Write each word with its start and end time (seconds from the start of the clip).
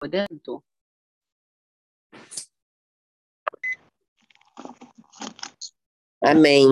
orando? 0.00 0.62
Amém. 6.22 6.66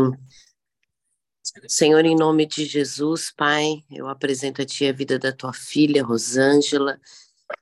Senhor, 1.69 2.05
em 2.05 2.17
nome 2.17 2.47
de 2.47 2.65
Jesus, 2.65 3.31
Pai, 3.31 3.85
eu 3.91 4.09
apresento 4.09 4.61
a 4.61 4.65
Ti 4.65 4.87
a 4.87 4.93
vida 4.93 5.19
da 5.19 5.33
Tua 5.33 5.53
filha, 5.53 6.03
Rosângela, 6.03 6.99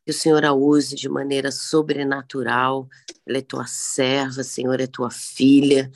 que 0.04 0.10
o 0.10 0.14
Senhor 0.14 0.44
a 0.44 0.52
use 0.52 0.94
de 0.96 1.08
maneira 1.08 1.52
sobrenatural, 1.52 2.88
ela 3.26 3.38
é 3.38 3.42
Tua 3.42 3.66
serva, 3.66 4.42
Senhor, 4.42 4.80
é 4.80 4.86
Tua 4.86 5.10
filha, 5.10 5.90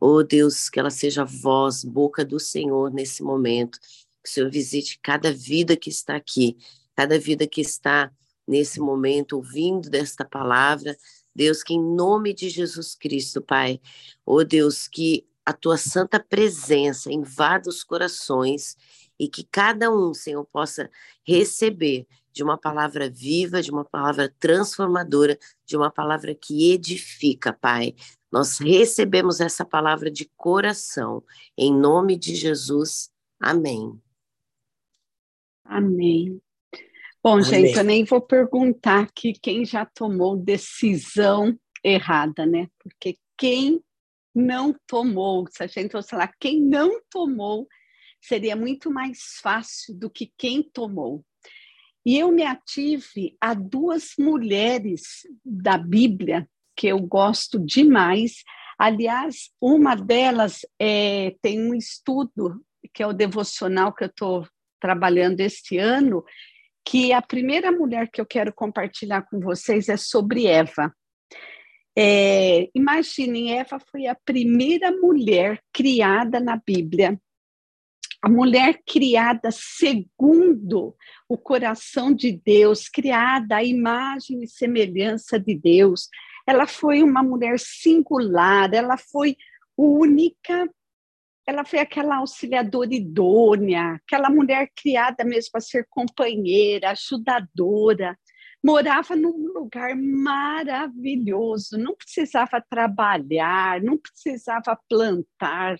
oh 0.00 0.22
Deus, 0.22 0.70
que 0.70 0.80
ela 0.80 0.90
seja 0.90 1.24
voz, 1.24 1.84
boca 1.84 2.24
do 2.24 2.40
Senhor 2.40 2.92
nesse 2.92 3.22
momento, 3.22 3.78
que 4.22 4.28
o 4.28 4.32
Senhor 4.32 4.50
visite 4.50 4.98
cada 5.02 5.32
vida 5.32 5.76
que 5.76 5.90
está 5.90 6.16
aqui, 6.16 6.56
cada 6.96 7.18
vida 7.18 7.46
que 7.46 7.60
está 7.60 8.10
nesse 8.46 8.80
momento 8.80 9.36
ouvindo 9.36 9.88
desta 9.88 10.24
palavra, 10.24 10.96
Deus, 11.34 11.62
que 11.62 11.74
em 11.74 11.82
nome 11.82 12.34
de 12.34 12.48
Jesus 12.48 12.94
Cristo, 12.94 13.40
Pai, 13.40 13.80
oh 14.24 14.44
Deus, 14.44 14.86
que 14.86 15.26
a 15.44 15.52
tua 15.52 15.76
santa 15.76 16.20
presença 16.20 17.12
invada 17.12 17.68
os 17.68 17.82
corações 17.82 18.76
e 19.18 19.28
que 19.28 19.44
cada 19.44 19.90
um, 19.90 20.14
Senhor, 20.14 20.44
possa 20.44 20.90
receber 21.26 22.06
de 22.32 22.42
uma 22.42 22.56
palavra 22.56 23.10
viva, 23.10 23.62
de 23.62 23.70
uma 23.70 23.84
palavra 23.84 24.34
transformadora, 24.38 25.38
de 25.66 25.76
uma 25.76 25.90
palavra 25.90 26.34
que 26.34 26.72
edifica, 26.72 27.52
Pai. 27.52 27.94
Nós 28.30 28.58
recebemos 28.58 29.40
essa 29.40 29.64
palavra 29.64 30.10
de 30.10 30.24
coração, 30.36 31.22
em 31.56 31.74
nome 31.74 32.16
de 32.16 32.34
Jesus. 32.34 33.10
Amém. 33.38 34.00
Amém. 35.64 36.40
Bom, 37.24 37.40
gente, 37.40 37.78
eu 37.78 37.84
nem 37.84 38.02
vou 38.02 38.20
perguntar 38.20 39.02
aqui 39.02 39.32
quem 39.32 39.64
já 39.64 39.86
tomou 39.86 40.36
decisão 40.36 41.56
errada, 41.84 42.44
né? 42.44 42.66
Porque 42.82 43.16
quem 43.38 43.80
não 44.34 44.74
tomou, 44.88 45.46
se 45.48 45.62
a 45.62 45.68
gente 45.68 45.92
fosse 45.92 46.16
lá, 46.16 46.28
quem 46.40 46.60
não 46.60 47.00
tomou 47.08 47.68
seria 48.20 48.56
muito 48.56 48.90
mais 48.90 49.38
fácil 49.40 49.94
do 49.96 50.10
que 50.10 50.32
quem 50.36 50.64
tomou. 50.64 51.24
E 52.04 52.18
eu 52.18 52.32
me 52.32 52.42
ative 52.42 53.36
a 53.40 53.54
duas 53.54 54.14
mulheres 54.18 55.24
da 55.44 55.78
Bíblia 55.78 56.48
que 56.76 56.88
eu 56.88 56.98
gosto 56.98 57.56
demais. 57.64 58.42
Aliás, 58.76 59.50
uma 59.60 59.94
delas 59.94 60.66
é, 60.76 61.36
tem 61.40 61.60
um 61.60 61.72
estudo 61.72 62.60
que 62.92 63.00
é 63.00 63.06
o 63.06 63.12
devocional 63.12 63.94
que 63.94 64.02
eu 64.02 64.08
estou 64.08 64.44
trabalhando 64.80 65.38
este 65.38 65.78
ano, 65.78 66.24
que 66.84 67.12
a 67.12 67.22
primeira 67.22 67.70
mulher 67.70 68.10
que 68.10 68.20
eu 68.20 68.26
quero 68.26 68.52
compartilhar 68.52 69.22
com 69.22 69.40
vocês 69.40 69.88
é 69.88 69.96
sobre 69.96 70.46
Eva. 70.46 70.94
É, 71.96 72.68
imaginem, 72.74 73.58
Eva 73.58 73.78
foi 73.78 74.06
a 74.06 74.14
primeira 74.14 74.90
mulher 74.90 75.62
criada 75.72 76.40
na 76.40 76.56
Bíblia, 76.56 77.20
a 78.22 78.28
mulher 78.28 78.80
criada 78.86 79.50
segundo 79.50 80.96
o 81.28 81.36
coração 81.36 82.14
de 82.14 82.32
Deus, 82.32 82.88
criada 82.88 83.56
à 83.56 83.64
imagem 83.64 84.42
e 84.42 84.48
semelhança 84.48 85.38
de 85.38 85.54
Deus. 85.54 86.08
Ela 86.46 86.66
foi 86.66 87.02
uma 87.02 87.22
mulher 87.22 87.58
singular, 87.58 88.72
ela 88.72 88.96
foi 88.96 89.36
única, 89.76 90.68
ela 91.46 91.64
foi 91.64 91.80
aquela 91.80 92.16
auxiliadora 92.18 92.94
idônea, 92.94 93.94
aquela 93.94 94.30
mulher 94.30 94.70
criada 94.76 95.24
mesmo 95.24 95.50
para 95.52 95.60
ser 95.60 95.86
companheira, 95.90 96.90
ajudadora 96.90 98.16
morava 98.62 99.16
num 99.16 99.52
lugar 99.52 99.96
maravilhoso, 99.96 101.76
não 101.76 101.96
precisava 101.96 102.60
trabalhar, 102.60 103.82
não 103.82 103.98
precisava 103.98 104.78
plantar. 104.88 105.78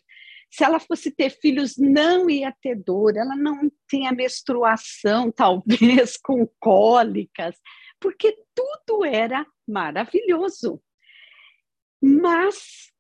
Se 0.51 0.65
ela 0.65 0.81
fosse 0.81 1.11
ter 1.11 1.31
filhos, 1.31 1.77
não 1.79 2.29
ia 2.29 2.53
ter 2.61 2.75
dor, 2.75 3.17
ela 3.17 3.37
não 3.37 3.71
tinha 3.89 4.13
menstruação, 4.13 5.31
talvez 5.33 6.17
com 6.17 6.47
cólicas, 6.59 7.57
porque 8.01 8.37
tudo 8.55 9.05
era 9.05 9.47
maravilhoso. 9.67 10.83
Mas 12.03 12.91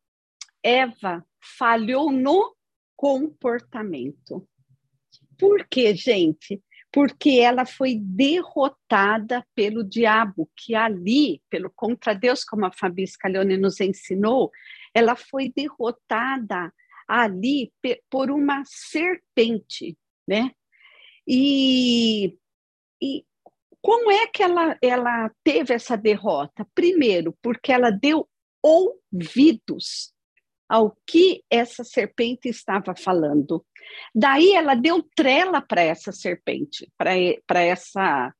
Eva 0.62 1.26
falhou 1.58 2.12
no 2.12 2.54
comportamento. 3.02 4.48
Por 5.36 5.66
quê, 5.66 5.92
gente? 5.92 6.62
porque 6.92 7.38
ela 7.40 7.64
foi 7.64 7.98
derrotada 7.98 9.42
pelo 9.54 9.82
diabo, 9.82 10.50
que 10.54 10.74
ali, 10.74 11.40
pelo 11.48 11.70
contra 11.70 12.14
Deus, 12.14 12.44
como 12.44 12.66
a 12.66 12.70
Fabi 12.70 13.06
Scalione 13.06 13.56
nos 13.56 13.80
ensinou, 13.80 14.50
ela 14.92 15.16
foi 15.16 15.50
derrotada 15.50 16.70
ali 17.08 17.72
por 18.10 18.30
uma 18.30 18.62
serpente, 18.66 19.96
né? 20.28 20.50
E, 21.26 22.36
e 23.00 23.24
como 23.80 24.10
é 24.10 24.26
que 24.26 24.42
ela, 24.42 24.76
ela 24.82 25.30
teve 25.42 25.72
essa 25.72 25.96
derrota? 25.96 26.68
Primeiro, 26.74 27.34
porque 27.40 27.72
ela 27.72 27.90
deu 27.90 28.28
ouvidos 28.62 30.12
ao 30.72 30.96
que 31.06 31.44
essa 31.50 31.84
serpente 31.84 32.48
estava 32.48 32.96
falando. 32.96 33.62
Daí 34.14 34.54
ela 34.54 34.74
deu 34.74 35.02
trela 35.14 35.60
para 35.60 35.82
essa 35.82 36.12
serpente, 36.12 36.90
para 36.96 37.60
essa 37.60 38.34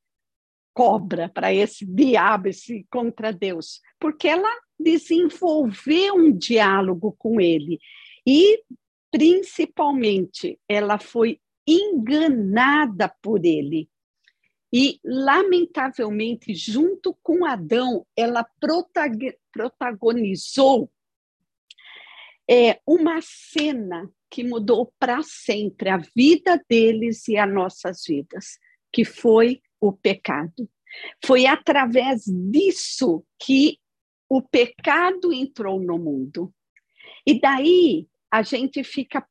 cobra, 0.73 1.29
para 1.29 1.53
esse 1.53 1.85
diabo, 1.85 2.49
esse 2.49 2.87
contra 2.91 3.35
Deus, 3.35 3.83
porque 4.01 4.29
ela 4.29 4.49
desenvolveu 4.81 6.15
um 6.15 6.33
diálogo 6.33 7.15
com 7.19 7.39
ele 7.39 7.79
e 8.27 8.63
principalmente 9.11 10.59
ela 10.67 10.99
foi 10.99 11.39
enganada 11.67 13.15
por 13.21 13.45
ele. 13.45 13.91
E, 14.73 14.99
lamentavelmente, 15.05 16.55
junto 16.55 17.15
com 17.23 17.45
Adão, 17.45 18.07
ela 18.17 18.43
protagonizou 19.53 20.91
é 22.49 22.81
uma 22.87 23.21
cena 23.23 24.11
que 24.31 24.43
mudou 24.43 24.93
para 24.99 25.23
sempre 25.23 25.91
a 25.91 25.99
vida 26.17 26.63
deles 26.69 27.29
e 27.29 27.37
as 27.37 27.53
nossas 27.53 28.03
vidas, 28.07 28.59
que 28.93 29.05
foi 29.05 29.61
o 29.81 29.93
pecado. 29.93 30.69
Foi 31.25 31.47
através 31.47 32.23
disso 32.25 33.25
que 33.39 33.79
o 34.29 34.41
pecado 34.41 35.33
entrou 35.33 35.79
no 35.79 35.99
mundo. 35.99 36.53
E 37.27 37.39
daí 37.39 38.07
a 38.31 38.43
gente 38.43 38.83
fica. 38.83 39.27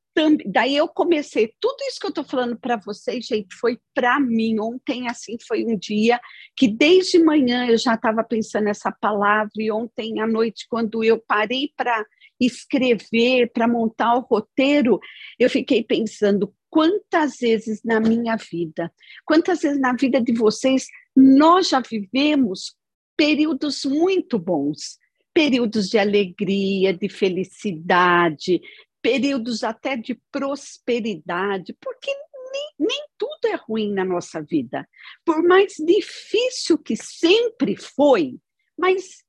Daí 0.46 0.76
eu 0.76 0.90
comecei, 0.90 1.54
tudo 1.60 1.78
isso 1.88 2.00
que 2.00 2.06
eu 2.06 2.10
estou 2.10 2.26
falando 2.26 2.60
para 2.60 2.76
vocês, 2.76 3.26
gente, 3.26 3.56
foi 3.56 3.80
para 3.94 4.20
mim. 4.20 4.60
Ontem, 4.60 5.08
assim, 5.08 5.38
foi 5.48 5.66
um 5.66 5.78
dia 5.78 6.20
que 6.56 6.68
desde 6.68 7.18
manhã 7.18 7.66
eu 7.66 7.78
já 7.78 7.96
estava 7.96 8.24
pensando 8.24 8.66
nessa 8.66 8.92
palavra, 8.92 9.52
e 9.56 9.72
ontem 9.72 10.20
à 10.20 10.28
noite, 10.28 10.68
quando 10.70 11.04
eu 11.04 11.18
parei 11.18 11.72
para 11.78 12.06
escrever, 12.46 13.52
para 13.54 13.68
montar 13.68 14.16
o 14.16 14.22
roteiro, 14.22 15.00
eu 15.40 15.50
fiquei 15.50 15.84
pensando 15.84 16.54
quantas 16.70 17.38
vezes 17.38 17.82
na 17.84 18.00
minha 18.00 18.36
vida, 18.36 18.92
quantas 19.26 19.62
vezes 19.62 19.80
na 19.80 19.94
vida 19.94 20.22
de 20.22 20.34
vocês, 20.34 20.88
nós 21.16 21.70
já 21.70 21.80
vivemos 21.82 22.76
períodos 23.16 23.86
muito 23.86 24.40
bons, 24.40 24.98
períodos 25.34 25.90
de 25.90 25.98
alegria, 25.98 26.94
de 26.94 27.10
felicidade, 27.10 28.62
períodos 29.02 29.64
até 29.64 29.96
de 29.96 30.20
prosperidade, 30.32 31.76
porque 31.80 32.12
nem, 32.52 32.88
nem 32.88 33.06
tudo 33.18 33.46
é 33.46 33.56
ruim 33.56 33.94
na 33.94 34.06
nossa 34.06 34.42
vida. 34.42 34.88
Por 35.26 35.44
mais 35.44 35.74
difícil 35.78 36.78
que 36.78 36.96
sempre 36.96 37.76
foi, 37.76 38.38
mas 38.78 39.24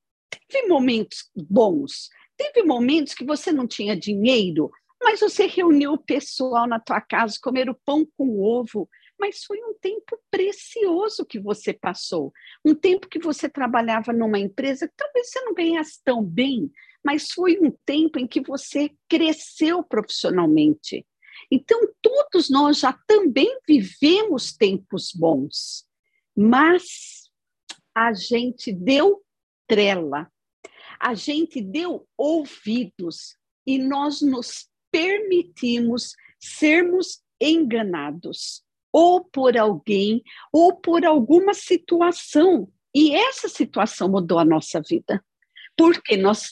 teve 0.49 0.67
momentos 0.67 1.29
bons, 1.35 2.09
Teve 2.37 2.63
momentos 2.63 3.13
que 3.13 3.25
você 3.25 3.51
não 3.51 3.67
tinha 3.67 3.95
dinheiro, 3.95 4.71
mas 5.01 5.19
você 5.19 5.45
reuniu 5.45 5.93
o 5.93 6.03
pessoal 6.03 6.67
na 6.67 6.79
tua 6.79 7.01
casa, 7.01 7.37
comeram 7.41 7.77
pão 7.85 8.07
com 8.17 8.39
ovo, 8.39 8.89
mas 9.19 9.43
foi 9.43 9.57
um 9.63 9.73
tempo 9.79 10.19
precioso 10.31 11.25
que 11.25 11.39
você 11.39 11.73
passou. 11.73 12.33
Um 12.65 12.73
tempo 12.73 13.07
que 13.07 13.19
você 13.19 13.47
trabalhava 13.47 14.11
numa 14.11 14.39
empresa 14.39 14.87
que 14.87 14.93
talvez 14.97 15.29
você 15.29 15.41
não 15.41 15.53
ganhasse 15.53 16.01
tão 16.03 16.23
bem, 16.23 16.71
mas 17.03 17.31
foi 17.31 17.59
um 17.61 17.71
tempo 17.85 18.17
em 18.17 18.27
que 18.27 18.41
você 18.41 18.91
cresceu 19.07 19.83
profissionalmente. 19.83 21.05
Então, 21.51 21.87
todos 22.01 22.49
nós 22.49 22.79
já 22.79 22.93
também 23.05 23.59
vivemos 23.67 24.53
tempos 24.53 25.11
bons, 25.13 25.85
mas 26.35 27.29
a 27.93 28.13
gente 28.13 28.71
deu 28.71 29.21
trela 29.67 30.31
a 31.03 31.13
gente 31.13 31.61
deu 31.61 32.07
ouvidos 32.17 33.35
e 33.67 33.77
nós 33.77 34.21
nos 34.21 34.69
permitimos 34.89 36.15
sermos 36.39 37.21
enganados, 37.41 38.63
ou 38.89 39.21
por 39.21 39.57
alguém, 39.57 40.23
ou 40.51 40.77
por 40.77 41.05
alguma 41.05 41.53
situação 41.53 42.71
E 42.95 43.15
essa 43.15 43.49
situação 43.49 44.07
mudou 44.07 44.37
a 44.37 44.45
nossa 44.45 44.79
vida, 44.81 45.21
porque 45.75 46.15
nós 46.15 46.51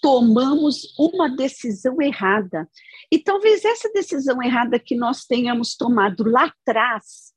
tomamos 0.00 0.98
uma 0.98 1.28
decisão 1.28 2.00
errada. 2.00 2.68
E 3.10 3.18
talvez 3.18 3.64
essa 3.64 3.88
decisão 3.92 4.42
errada 4.42 4.78
que 4.78 4.96
nós 4.96 5.26
tenhamos 5.26 5.76
tomado 5.76 6.24
lá 6.24 6.46
atrás, 6.46 7.32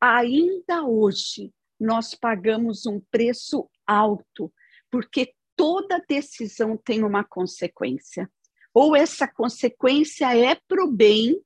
ainda 0.00 0.84
hoje, 0.84 1.52
nós 1.78 2.14
pagamos 2.14 2.86
um 2.86 3.00
preço 3.10 3.68
alto, 3.86 4.52
porque 4.90 5.34
toda 5.58 6.02
decisão 6.08 6.76
tem 6.76 7.02
uma 7.02 7.24
consequência. 7.24 8.30
Ou 8.72 8.94
essa 8.94 9.26
consequência 9.26 10.32
é 10.32 10.54
para 10.54 10.84
o 10.84 10.90
bem, 10.90 11.36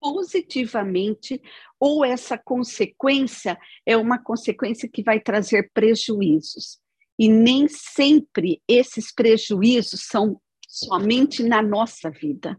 positivamente, 0.00 1.42
ou 1.78 2.02
essa 2.02 2.38
consequência 2.38 3.58
é 3.84 3.98
uma 3.98 4.18
consequência 4.18 4.88
que 4.88 5.02
vai 5.02 5.20
trazer 5.20 5.70
prejuízos. 5.74 6.80
E 7.18 7.28
nem 7.28 7.68
sempre 7.68 8.62
esses 8.66 9.12
prejuízos 9.12 10.06
são 10.06 10.40
somente 10.66 11.42
na 11.42 11.62
nossa 11.62 12.10
vida. 12.10 12.58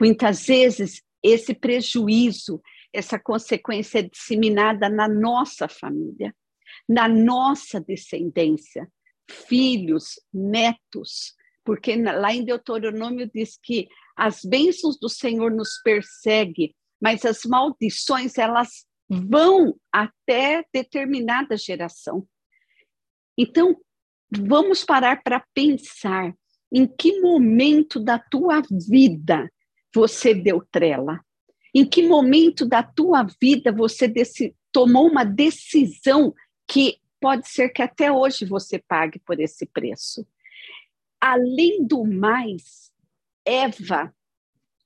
Muitas 0.00 0.46
vezes, 0.46 1.02
esse 1.20 1.52
prejuízo, 1.52 2.62
essa 2.92 3.18
consequência 3.18 3.98
é 3.98 4.02
disseminada 4.02 4.88
na 4.88 5.08
nossa 5.08 5.66
família, 5.66 6.34
na 6.88 7.08
nossa 7.08 7.80
descendência, 7.80 8.88
filhos, 9.30 10.20
netos, 10.32 11.34
porque 11.64 11.96
lá 11.96 12.32
em 12.32 12.44
Deuteronômio 12.44 13.30
diz 13.32 13.58
que 13.62 13.88
as 14.16 14.40
bênçãos 14.44 14.98
do 14.98 15.08
Senhor 15.08 15.50
nos 15.50 15.80
perseguem, 15.82 16.74
mas 17.00 17.24
as 17.24 17.44
maldições 17.44 18.36
elas 18.36 18.84
vão 19.08 19.74
até 19.92 20.64
determinada 20.72 21.56
geração. 21.56 22.26
Então, 23.36 23.76
vamos 24.30 24.84
parar 24.84 25.22
para 25.22 25.44
pensar 25.54 26.34
em 26.72 26.86
que 26.86 27.20
momento 27.20 28.00
da 28.00 28.18
tua 28.18 28.62
vida 28.88 29.50
você 29.94 30.34
deu 30.34 30.66
trela? 30.70 31.20
Em 31.74 31.84
que 31.84 32.06
momento 32.06 32.66
da 32.66 32.82
tua 32.82 33.26
vida 33.40 33.72
você 33.72 34.10
tomou 34.72 35.08
uma 35.08 35.24
decisão 35.24 36.34
que 36.66 36.98
pode 37.22 37.48
ser 37.48 37.68
que 37.68 37.80
até 37.80 38.10
hoje 38.10 38.44
você 38.44 38.80
pague 38.80 39.20
por 39.20 39.38
esse 39.38 39.64
preço? 39.64 40.26
Além 41.20 41.86
do 41.86 42.04
mais, 42.04 42.92
Eva, 43.46 44.12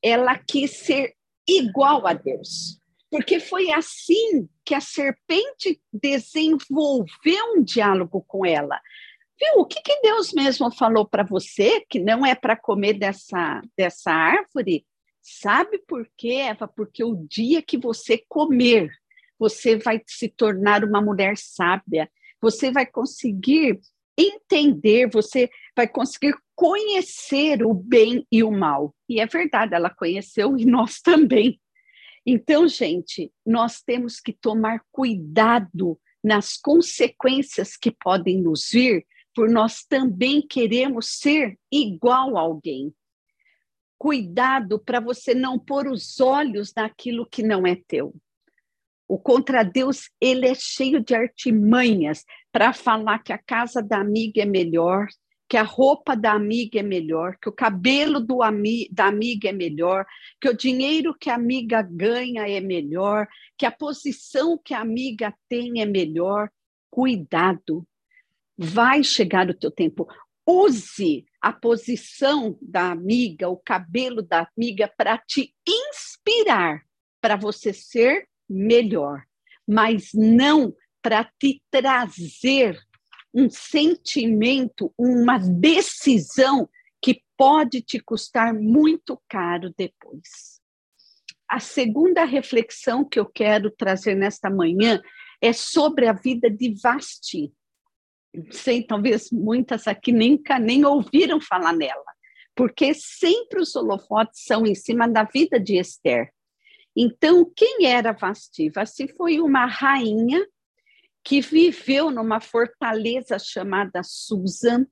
ela 0.02 0.38
quis 0.38 0.70
ser 0.76 1.16
igual 1.48 2.06
a 2.06 2.12
Deus. 2.12 2.78
Porque 3.10 3.40
foi 3.40 3.70
assim 3.72 4.46
que 4.62 4.74
a 4.74 4.80
serpente 4.80 5.80
desenvolveu 5.90 7.54
um 7.56 7.62
diálogo 7.62 8.22
com 8.28 8.44
ela. 8.44 8.78
Viu? 9.40 9.62
O 9.62 9.64
que, 9.64 9.80
que 9.80 10.00
Deus 10.02 10.32
mesmo 10.34 10.70
falou 10.70 11.06
para 11.06 11.22
você 11.22 11.80
que 11.88 11.98
não 11.98 12.26
é 12.26 12.34
para 12.34 12.56
comer 12.56 12.94
dessa, 12.94 13.62
dessa 13.76 14.10
árvore? 14.10 14.84
Sabe 15.22 15.78
por 15.78 16.06
quê, 16.16 16.34
Eva? 16.34 16.68
Porque 16.68 17.02
o 17.02 17.26
dia 17.28 17.62
que 17.62 17.78
você 17.78 18.22
comer, 18.28 18.90
você 19.38 19.76
vai 19.76 20.02
se 20.06 20.28
tornar 20.28 20.84
uma 20.84 21.00
mulher 21.00 21.36
sábia. 21.36 22.10
Você 22.46 22.70
vai 22.70 22.86
conseguir 22.86 23.80
entender, 24.16 25.10
você 25.10 25.50
vai 25.74 25.88
conseguir 25.88 26.32
conhecer 26.54 27.66
o 27.66 27.74
bem 27.74 28.24
e 28.30 28.44
o 28.44 28.52
mal. 28.52 28.94
E 29.08 29.18
é 29.18 29.26
verdade, 29.26 29.74
ela 29.74 29.90
conheceu 29.90 30.56
e 30.56 30.64
nós 30.64 31.00
também. 31.02 31.60
Então, 32.24 32.68
gente, 32.68 33.32
nós 33.44 33.82
temos 33.82 34.20
que 34.20 34.32
tomar 34.32 34.80
cuidado 34.92 35.98
nas 36.22 36.56
consequências 36.56 37.76
que 37.76 37.90
podem 37.90 38.40
nos 38.40 38.68
vir, 38.72 39.04
por 39.34 39.50
nós 39.50 39.84
também 39.84 40.40
queremos 40.40 41.18
ser 41.18 41.58
igual 41.70 42.36
a 42.36 42.42
alguém. 42.42 42.94
Cuidado 43.98 44.78
para 44.78 45.00
você 45.00 45.34
não 45.34 45.58
pôr 45.58 45.88
os 45.88 46.20
olhos 46.20 46.72
naquilo 46.76 47.26
que 47.26 47.42
não 47.42 47.66
é 47.66 47.74
teu. 47.88 48.14
O 49.08 49.18
contra 49.18 49.62
Deus, 49.62 50.10
ele 50.20 50.46
é 50.46 50.54
cheio 50.54 51.00
de 51.00 51.14
artimanhas 51.14 52.24
para 52.50 52.72
falar 52.72 53.20
que 53.20 53.32
a 53.32 53.38
casa 53.38 53.80
da 53.80 54.00
amiga 54.00 54.42
é 54.42 54.44
melhor, 54.44 55.06
que 55.48 55.56
a 55.56 55.62
roupa 55.62 56.16
da 56.16 56.32
amiga 56.32 56.80
é 56.80 56.82
melhor, 56.82 57.36
que 57.40 57.48
o 57.48 57.52
cabelo 57.52 58.18
do 58.18 58.42
ami 58.42 58.88
da 58.90 59.06
amiga 59.06 59.48
é 59.48 59.52
melhor, 59.52 60.04
que 60.40 60.48
o 60.48 60.56
dinheiro 60.56 61.14
que 61.14 61.30
a 61.30 61.36
amiga 61.36 61.82
ganha 61.82 62.48
é 62.48 62.60
melhor, 62.60 63.28
que 63.56 63.64
a 63.64 63.70
posição 63.70 64.58
que 64.58 64.74
a 64.74 64.80
amiga 64.80 65.32
tem 65.48 65.80
é 65.80 65.86
melhor. 65.86 66.50
Cuidado, 66.90 67.86
vai 68.58 69.04
chegar 69.04 69.48
o 69.48 69.54
teu 69.54 69.70
tempo. 69.70 70.08
Use 70.44 71.24
a 71.40 71.52
posição 71.52 72.58
da 72.60 72.90
amiga, 72.90 73.48
o 73.48 73.56
cabelo 73.56 74.22
da 74.22 74.48
amiga 74.56 74.92
para 74.96 75.18
te 75.18 75.54
inspirar 75.66 76.82
para 77.20 77.36
você 77.36 77.72
ser 77.72 78.28
melhor, 78.48 79.22
mas 79.66 80.10
não 80.14 80.74
para 81.02 81.24
te 81.38 81.62
trazer 81.70 82.78
um 83.32 83.50
sentimento, 83.50 84.92
uma 84.98 85.38
decisão 85.38 86.68
que 87.02 87.22
pode 87.36 87.82
te 87.82 88.00
custar 88.00 88.54
muito 88.54 89.20
caro 89.28 89.72
depois. 89.76 90.60
A 91.48 91.60
segunda 91.60 92.24
reflexão 92.24 93.04
que 93.04 93.20
eu 93.20 93.26
quero 93.26 93.70
trazer 93.70 94.16
nesta 94.16 94.50
manhã 94.50 95.00
é 95.40 95.52
sobre 95.52 96.08
a 96.08 96.12
vida 96.12 96.50
de 96.50 96.74
Vasti. 96.82 97.52
Sei, 98.50 98.82
talvez 98.82 99.30
muitas 99.30 99.86
aqui 99.86 100.12
nem, 100.12 100.42
nem 100.60 100.84
ouviram 100.84 101.40
falar 101.40 101.72
nela, 101.72 102.04
porque 102.54 102.92
sempre 102.94 103.60
os 103.60 103.76
holofotes 103.76 104.42
são 104.44 104.66
em 104.66 104.74
cima 104.74 105.08
da 105.08 105.24
vida 105.24 105.60
de 105.60 105.78
Esther. 105.78 106.32
Então, 106.96 107.44
quem 107.54 107.84
era 107.86 108.12
Vasti? 108.12 108.70
Vasti 108.70 109.06
foi 109.06 109.38
uma 109.38 109.66
rainha 109.66 110.46
que 111.22 111.42
viveu 111.42 112.10
numa 112.10 112.40
fortaleza 112.40 113.38
chamada 113.38 114.02
Susan. 114.02 114.86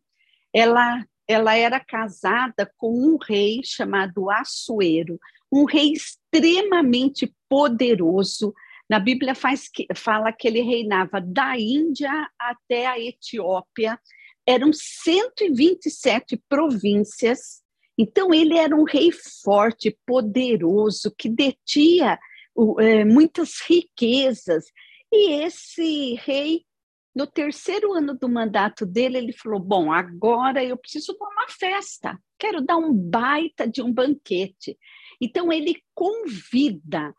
Ela, 0.52 1.02
ela 1.26 1.56
era 1.56 1.80
casada 1.80 2.70
com 2.76 2.92
um 2.92 3.16
rei 3.16 3.62
chamado 3.64 4.28
Assuero, 4.28 5.18
um 5.50 5.64
rei 5.64 5.92
extremamente 5.92 7.34
poderoso. 7.48 8.52
Na 8.90 8.98
Bíblia 8.98 9.34
faz 9.34 9.68
que, 9.68 9.86
fala 9.94 10.30
que 10.30 10.46
ele 10.46 10.60
reinava 10.60 11.22
da 11.22 11.58
Índia 11.58 12.12
até 12.38 12.86
a 12.86 13.00
Etiópia. 13.00 13.98
Eram 14.46 14.72
127 14.74 16.36
províncias 16.48 17.63
então, 17.96 18.34
ele 18.34 18.56
era 18.58 18.74
um 18.74 18.84
rei 18.84 19.10
forte, 19.12 19.96
poderoso, 20.04 21.14
que 21.16 21.28
detinha 21.28 22.18
é, 22.80 23.04
muitas 23.04 23.60
riquezas. 23.60 24.64
E 25.12 25.44
esse 25.44 26.14
rei, 26.14 26.64
no 27.14 27.26
terceiro 27.26 27.92
ano 27.92 28.14
do 28.14 28.28
mandato 28.28 28.84
dele, 28.84 29.18
ele 29.18 29.32
falou: 29.32 29.60
Bom, 29.60 29.92
agora 29.92 30.64
eu 30.64 30.76
preciso 30.76 31.16
dar 31.16 31.26
uma 31.26 31.48
festa, 31.48 32.18
quero 32.38 32.60
dar 32.60 32.76
um 32.76 32.92
baita 32.92 33.66
de 33.66 33.80
um 33.80 33.92
banquete. 33.92 34.76
Então, 35.20 35.52
ele 35.52 35.80
convida 35.94 37.14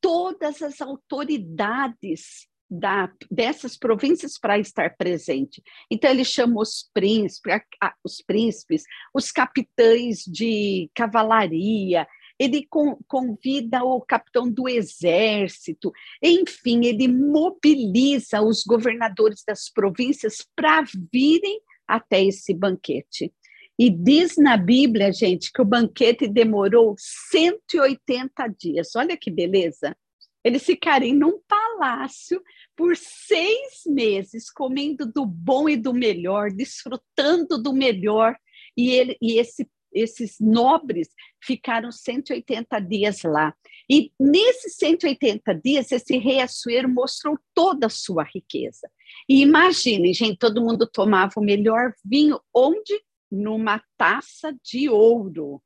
todas 0.00 0.60
as 0.62 0.80
autoridades 0.82 2.46
da, 2.70 3.10
dessas 3.30 3.76
províncias 3.76 4.38
para 4.38 4.58
estar 4.58 4.96
presente. 4.96 5.62
Então 5.90 6.10
ele 6.10 6.24
chama 6.24 6.60
os 6.60 6.88
príncipes, 6.92 7.62
os 8.04 8.22
príncipes, 8.22 8.82
os 9.14 9.32
capitães 9.32 10.24
de 10.26 10.90
cavalaria, 10.94 12.06
ele 12.38 12.66
convida 13.08 13.82
o 13.82 14.00
capitão 14.00 14.48
do 14.48 14.68
exército, 14.68 15.92
enfim, 16.22 16.84
ele 16.84 17.08
mobiliza 17.08 18.40
os 18.40 18.62
governadores 18.62 19.42
das 19.44 19.68
províncias 19.68 20.46
para 20.54 20.84
virem 21.12 21.60
até 21.86 22.22
esse 22.22 22.54
banquete. 22.54 23.32
E 23.76 23.90
diz 23.90 24.36
na 24.36 24.56
Bíblia, 24.56 25.12
gente, 25.12 25.52
que 25.52 25.62
o 25.62 25.64
banquete 25.64 26.28
demorou 26.28 26.94
180 26.98 28.48
dias. 28.58 28.94
Olha 28.96 29.16
que 29.16 29.30
beleza! 29.30 29.96
Eles 30.44 30.64
ficarem 30.64 31.14
num 31.14 31.40
palácio 31.46 32.42
por 32.76 32.96
seis 32.96 33.82
meses, 33.86 34.50
comendo 34.50 35.04
do 35.04 35.26
bom 35.26 35.68
e 35.68 35.76
do 35.76 35.92
melhor, 35.92 36.50
desfrutando 36.50 37.60
do 37.60 37.72
melhor, 37.72 38.36
e, 38.76 38.90
ele, 38.90 39.16
e 39.20 39.38
esse, 39.38 39.68
esses 39.92 40.36
nobres 40.38 41.08
ficaram 41.42 41.90
180 41.90 42.78
dias 42.80 43.22
lá. 43.24 43.54
E 43.90 44.12
nesses 44.18 44.76
180 44.76 45.54
dias, 45.54 45.90
esse 45.90 46.16
rei 46.18 46.40
Assuero 46.40 46.88
mostrou 46.88 47.38
toda 47.54 47.86
a 47.86 47.90
sua 47.90 48.22
riqueza. 48.22 48.88
E 49.28 49.40
imaginem, 49.40 50.12
gente, 50.14 50.38
todo 50.38 50.62
mundo 50.62 50.86
tomava 50.86 51.32
o 51.36 51.44
melhor 51.44 51.92
vinho, 52.04 52.40
onde? 52.54 53.00
Numa 53.30 53.82
taça 53.96 54.56
de 54.62 54.88
ouro 54.88 55.60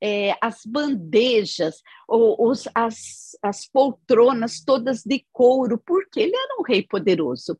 é, 0.00 0.36
as 0.40 0.62
bandejas, 0.64 1.82
os, 2.08 2.68
as, 2.74 3.36
as 3.42 3.66
poltronas 3.66 4.62
todas 4.64 5.02
de 5.02 5.24
couro, 5.32 5.80
porque 5.84 6.20
ele 6.20 6.36
era 6.36 6.56
um 6.60 6.62
rei 6.62 6.82
poderoso. 6.82 7.58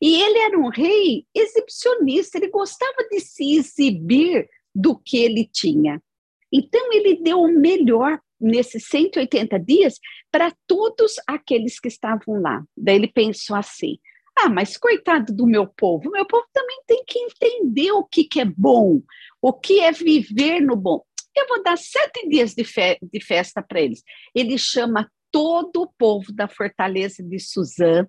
E 0.00 0.22
ele 0.22 0.38
era 0.38 0.58
um 0.58 0.68
rei 0.68 1.26
exibicionista, 1.34 2.38
ele 2.38 2.50
gostava 2.50 3.08
de 3.10 3.20
se 3.20 3.56
exibir 3.56 4.48
do 4.74 4.96
que 4.96 5.18
ele 5.18 5.48
tinha. 5.50 6.00
Então, 6.52 6.92
ele 6.92 7.16
deu 7.16 7.40
o 7.40 7.48
melhor 7.48 8.20
nesses 8.40 8.86
180 8.86 9.58
dias 9.58 9.98
para 10.30 10.54
todos 10.66 11.14
aqueles 11.26 11.80
que 11.80 11.88
estavam 11.88 12.40
lá. 12.40 12.62
Daí 12.76 12.96
ele 12.96 13.08
pensou 13.08 13.56
assim: 13.56 13.98
ah, 14.38 14.48
mas 14.48 14.76
coitado 14.76 15.34
do 15.34 15.46
meu 15.46 15.66
povo, 15.66 16.10
meu 16.10 16.24
povo 16.24 16.46
também 16.52 16.80
tem 16.86 17.02
que 17.04 17.18
entender 17.18 17.90
o 17.92 18.04
que, 18.04 18.24
que 18.24 18.40
é 18.40 18.44
bom, 18.44 19.02
o 19.42 19.52
que 19.52 19.80
é 19.80 19.90
viver 19.90 20.60
no 20.60 20.76
bom. 20.76 21.02
Eu 21.38 21.46
vou 21.48 21.62
dar 21.62 21.78
sete 21.78 22.28
dias 22.28 22.54
de, 22.54 22.64
fe 22.64 22.98
de 23.00 23.24
festa 23.24 23.62
para 23.62 23.80
eles. 23.80 24.02
Ele 24.34 24.58
chama 24.58 25.10
todo 25.30 25.82
o 25.82 25.92
povo 25.98 26.32
da 26.32 26.48
fortaleza 26.48 27.22
de 27.22 27.38
Suzã, 27.38 28.06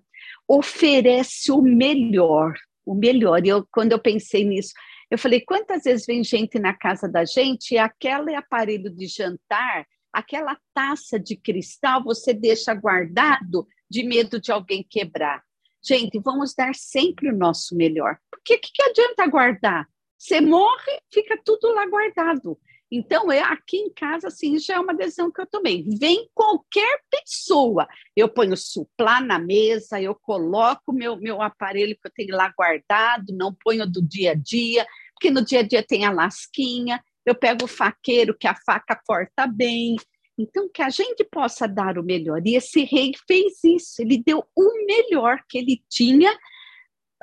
oferece 0.48 1.52
o 1.52 1.60
melhor, 1.62 2.54
o 2.84 2.94
melhor. 2.94 3.44
E 3.44 3.48
eu, 3.48 3.66
quando 3.70 3.92
eu 3.92 3.98
pensei 3.98 4.44
nisso, 4.44 4.72
eu 5.10 5.18
falei: 5.18 5.40
quantas 5.40 5.84
vezes 5.84 6.06
vem 6.06 6.24
gente 6.24 6.58
na 6.58 6.74
casa 6.74 7.08
da 7.08 7.24
gente 7.24 7.74
e 7.74 7.78
aquele 7.78 8.34
aparelho 8.34 8.90
de 8.90 9.06
jantar, 9.06 9.86
aquela 10.12 10.56
taça 10.74 11.18
de 11.18 11.36
cristal, 11.36 12.02
você 12.02 12.32
deixa 12.32 12.74
guardado 12.74 13.66
de 13.88 14.02
medo 14.02 14.40
de 14.40 14.50
alguém 14.52 14.86
quebrar. 14.88 15.42
Gente, 15.82 16.18
vamos 16.18 16.54
dar 16.54 16.74
sempre 16.74 17.30
o 17.30 17.36
nosso 17.36 17.74
melhor. 17.74 18.18
Porque 18.30 18.54
o 18.54 18.60
que, 18.60 18.70
que 18.72 18.82
adianta 18.82 19.26
guardar? 19.26 19.88
Você 20.18 20.40
morre, 20.40 21.00
fica 21.10 21.40
tudo 21.42 21.72
lá 21.72 21.86
guardado. 21.86 22.58
Então, 22.92 23.30
é 23.30 23.40
aqui 23.40 23.76
em 23.76 23.92
casa, 23.92 24.26
assim, 24.26 24.58
já 24.58 24.74
é 24.74 24.80
uma 24.80 24.94
decisão 24.94 25.30
que 25.30 25.40
eu 25.40 25.46
tomei. 25.46 25.84
Vem 25.98 26.28
qualquer 26.34 27.00
pessoa, 27.08 27.86
eu 28.16 28.28
ponho 28.28 28.56
suplá 28.56 29.20
na 29.20 29.38
mesa, 29.38 30.00
eu 30.02 30.14
coloco 30.14 30.92
meu, 30.92 31.16
meu 31.16 31.40
aparelho 31.40 31.94
que 31.94 32.08
eu 32.08 32.12
tenho 32.12 32.36
lá 32.36 32.52
guardado, 32.56 33.32
não 33.32 33.54
ponho 33.54 33.86
do 33.86 34.02
dia 34.02 34.32
a 34.32 34.34
dia, 34.34 34.84
porque 35.14 35.30
no 35.30 35.44
dia 35.44 35.60
a 35.60 35.62
dia 35.62 35.82
tem 35.84 36.04
a 36.04 36.10
lasquinha, 36.10 37.00
eu 37.24 37.34
pego 37.34 37.64
o 37.64 37.68
faqueiro, 37.68 38.36
que 38.36 38.48
a 38.48 38.56
faca 38.56 39.00
corta 39.06 39.46
bem. 39.46 39.96
Então, 40.36 40.68
que 40.68 40.82
a 40.82 40.88
gente 40.88 41.22
possa 41.22 41.68
dar 41.68 41.98
o 41.98 42.02
melhor. 42.02 42.40
E 42.44 42.56
esse 42.56 42.82
rei 42.82 43.12
fez 43.28 43.62
isso, 43.62 44.02
ele 44.02 44.22
deu 44.24 44.44
o 44.56 44.86
melhor 44.86 45.38
que 45.48 45.58
ele 45.58 45.80
tinha 45.88 46.36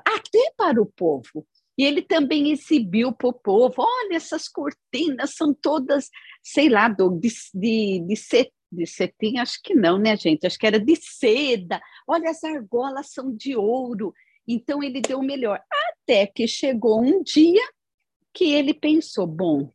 até 0.05 0.53
para 0.55 0.81
o 0.81 0.85
povo. 0.85 1.45
E 1.77 1.85
ele 1.85 2.01
também 2.01 2.51
exibiu 2.51 3.11
para 3.11 3.27
o 3.27 3.33
povo: 3.33 3.75
olha, 3.77 4.15
essas 4.15 4.47
cortinas 4.47 5.35
são 5.35 5.53
todas, 5.53 6.09
sei 6.41 6.69
lá, 6.69 6.89
do, 6.89 7.11
de, 7.19 7.29
de, 7.53 7.99
de, 8.07 8.15
set, 8.15 8.51
de 8.71 8.85
cetim, 8.85 9.37
acho 9.37 9.61
que 9.63 9.75
não, 9.75 9.97
né, 9.97 10.17
gente? 10.17 10.47
Acho 10.47 10.57
que 10.57 10.65
era 10.65 10.79
de 10.79 10.95
seda. 10.95 11.79
Olha, 12.07 12.31
as 12.31 12.43
argolas 12.43 13.11
são 13.11 13.35
de 13.35 13.55
ouro. 13.55 14.13
Então, 14.47 14.81
ele 14.81 15.01
deu 15.01 15.19
o 15.19 15.23
melhor. 15.23 15.61
Até 15.89 16.25
que 16.25 16.47
chegou 16.47 17.01
um 17.01 17.21
dia 17.21 17.61
que 18.33 18.53
ele 18.53 18.73
pensou: 18.73 19.27
bom, 19.27 19.71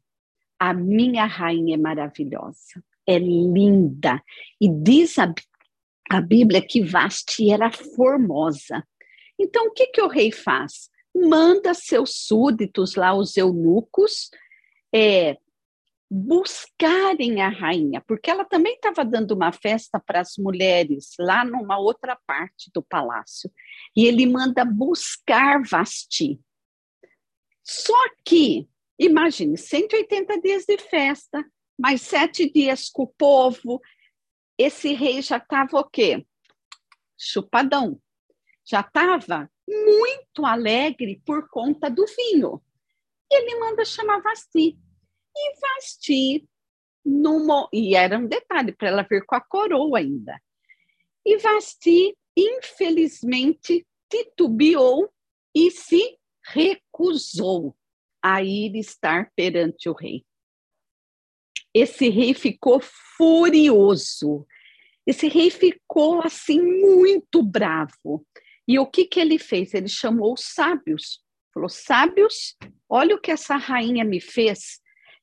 a 0.58 0.74
minha 0.74 1.26
rainha 1.26 1.74
é 1.74 1.78
maravilhosa, 1.78 2.82
é 3.06 3.18
linda. 3.18 4.22
E 4.60 4.68
diz 4.68 5.18
a, 5.18 5.32
a 6.10 6.20
Bíblia 6.20 6.60
que 6.60 6.82
Vasti 6.82 7.50
era 7.50 7.70
formosa. 7.70 8.84
Então, 9.38 9.66
o 9.66 9.70
que, 9.72 9.86
que 9.88 10.00
o 10.00 10.08
rei 10.08 10.30
faz? 10.30 10.91
Manda 11.14 11.74
seus 11.74 12.24
súditos 12.26 12.94
lá, 12.94 13.14
os 13.14 13.36
eunucos, 13.36 14.30
é, 14.94 15.38
buscarem 16.10 17.40
a 17.40 17.48
rainha, 17.48 18.02
porque 18.02 18.30
ela 18.30 18.44
também 18.44 18.74
estava 18.74 19.02
dando 19.02 19.32
uma 19.32 19.50
festa 19.50 19.98
para 19.98 20.20
as 20.20 20.36
mulheres 20.36 21.14
lá 21.18 21.42
numa 21.42 21.78
outra 21.78 22.18
parte 22.26 22.70
do 22.74 22.82
palácio. 22.82 23.50
E 23.96 24.06
ele 24.06 24.26
manda 24.26 24.62
buscar 24.62 25.62
Vasti. 25.62 26.38
Só 27.64 27.96
que, 28.24 28.68
imagine, 28.98 29.56
180 29.56 30.40
dias 30.40 30.64
de 30.66 30.76
festa, 30.76 31.44
mais 31.78 32.02
sete 32.02 32.50
dias 32.52 32.90
com 32.90 33.04
o 33.04 33.14
povo, 33.16 33.80
esse 34.58 34.92
rei 34.92 35.22
já 35.22 35.38
estava 35.38 35.78
o 35.78 35.88
quê? 35.88 36.26
Chupadão. 37.16 37.98
Já 38.64 38.80
estava 38.80 39.50
muito 39.68 40.44
alegre 40.44 41.20
por 41.24 41.48
conta 41.48 41.88
do 41.88 42.04
vinho. 42.06 42.62
Ele 43.30 43.58
manda 43.58 43.84
chamar 43.84 44.20
Vasti. 44.20 44.78
E 45.34 45.60
Vasti, 45.60 46.48
numa, 47.04 47.68
e 47.72 47.94
era 47.96 48.18
um 48.18 48.26
detalhe 48.26 48.72
para 48.72 48.88
ela 48.88 49.02
vir 49.02 49.24
com 49.24 49.34
a 49.34 49.40
coroa 49.40 49.98
ainda. 49.98 50.40
E 51.24 51.38
Vasti, 51.38 52.16
infelizmente, 52.36 53.86
titubeou 54.10 55.10
e 55.54 55.70
se 55.70 56.18
recusou 56.44 57.74
a 58.22 58.42
ir 58.42 58.76
estar 58.76 59.30
perante 59.34 59.88
o 59.88 59.92
rei. 59.92 60.24
Esse 61.74 62.08
rei 62.08 62.34
ficou 62.34 62.80
furioso. 63.16 64.46
Esse 65.06 65.28
rei 65.28 65.50
ficou 65.50 66.20
assim 66.20 66.60
muito 66.60 67.42
bravo. 67.42 68.26
E 68.66 68.78
o 68.78 68.86
que, 68.86 69.04
que 69.04 69.20
ele 69.20 69.38
fez? 69.38 69.74
Ele 69.74 69.88
chamou 69.88 70.34
os 70.34 70.44
sábios. 70.44 71.20
Falou: 71.52 71.68
sábios, 71.68 72.56
olha 72.88 73.14
o 73.14 73.20
que 73.20 73.30
essa 73.30 73.56
rainha 73.56 74.04
me 74.04 74.20
fez. 74.20 74.80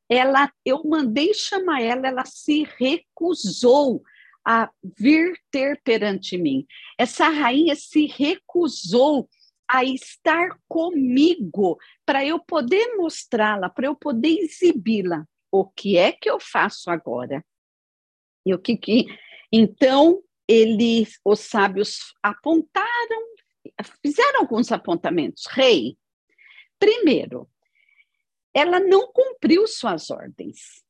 Ela, 0.08 0.52
eu 0.66 0.84
mandei 0.84 1.34
chamar 1.34 1.82
ela, 1.82 2.08
ela 2.08 2.26
se 2.26 2.68
recusou 2.78 4.02
a 4.46 4.70
vir 4.98 5.40
ter 5.52 5.80
perante 5.84 6.38
mim. 6.38 6.66
Essa 6.98 7.30
rainha 7.30 7.76
se 7.76 8.08
recusou 8.08 9.30
a 9.68 9.84
estar 9.84 10.58
comigo 10.68 11.78
para 12.04 12.26
eu 12.26 12.40
poder 12.40 12.96
mostrá-la, 12.98 13.70
para 13.70 13.86
eu 13.86 13.96
poder 13.96 14.40
exibi-la. 14.40 15.26
O 15.52 15.66
que 15.66 15.98
é 15.98 16.12
que 16.12 16.30
eu 16.30 16.40
faço 16.40 16.90
agora? 16.90 17.46
E 18.44 18.54
o 18.54 18.58
que 18.58 18.76
que 18.76 19.06
então 19.52 20.24
eles, 20.48 21.20
os 21.24 21.42
sábios 21.42 22.00
apontaram, 22.24 23.29
fizeram 24.04 24.42
alguns 24.42 24.72
apontamentos. 24.72 25.46
Rei, 25.50 25.98
primeiro, 26.78 27.50
ela 28.54 28.80
não 28.80 29.12
cumpriu 29.12 29.68
suas 29.68 30.10
ordens. 30.10 30.84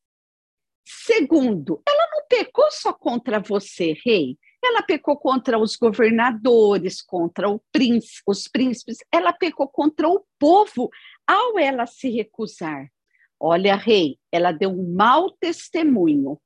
Segundo, 0.86 1.82
ela 1.88 2.10
não 2.12 2.26
pecou 2.28 2.70
só 2.72 2.94
contra 2.94 3.40
você, 3.40 3.94
rei. 4.06 4.38
Ela 4.64 4.82
pecou 4.82 5.18
contra 5.18 5.58
os 5.58 5.76
governadores, 5.76 7.02
contra 7.02 7.48
príncipe, 7.72 8.24
os 8.28 8.48
príncipes, 8.48 8.98
ela 9.12 9.32
pecou 9.32 9.68
contra 9.68 10.10
o 10.10 10.26
povo 10.38 10.90
ao 11.26 11.58
ela 11.58 11.86
se 11.86 12.10
recusar. 12.10 12.92
Olha, 13.40 13.76
rei, 13.76 14.18
ela 14.32 14.52
deu 14.52 14.70
um 14.70 14.94
mau 14.94 15.32
testemunho, 15.32 16.42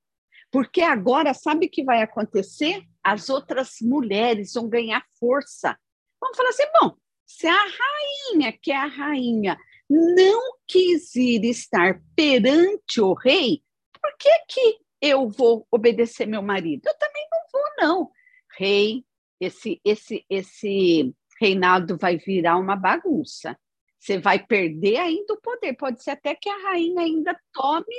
porque 0.51 0.81
agora 0.81 1.33
sabe 1.33 1.65
o 1.65 1.69
que 1.69 1.83
vai 1.83 2.03
acontecer? 2.03 2.85
as 3.03 3.29
outras 3.29 3.81
mulheres 3.81 4.53
vão 4.53 4.69
ganhar 4.69 5.05
força. 5.19 5.77
Vamos 6.23 6.37
falar 6.37 6.49
assim: 6.49 6.63
bom, 6.79 6.95
se 7.25 7.47
a 7.47 7.57
rainha, 7.57 8.57
que 8.61 8.71
é 8.71 8.77
a 8.77 8.85
rainha, 8.85 9.57
não 9.89 10.57
quis 10.65 11.13
ir 11.15 11.43
estar 11.43 12.01
perante 12.15 13.01
o 13.01 13.13
rei, 13.13 13.61
por 14.01 14.15
que, 14.17 14.29
que 14.47 14.77
eu 15.01 15.27
vou 15.29 15.67
obedecer 15.69 16.25
meu 16.25 16.41
marido? 16.41 16.87
Eu 16.87 16.97
também 16.97 17.27
não 17.29 17.39
vou, 17.51 17.71
não. 17.77 18.11
Rei, 18.57 19.03
esse, 19.37 19.81
esse, 19.83 20.25
esse 20.29 21.13
reinado 21.41 21.97
vai 21.97 22.15
virar 22.15 22.57
uma 22.57 22.77
bagunça. 22.77 23.59
Você 23.99 24.17
vai 24.17 24.39
perder 24.39 24.97
ainda 24.97 25.33
o 25.33 25.41
poder. 25.41 25.73
Pode 25.73 26.01
ser 26.01 26.11
até 26.11 26.35
que 26.35 26.49
a 26.49 26.69
rainha 26.69 27.01
ainda 27.01 27.37
tome 27.51 27.95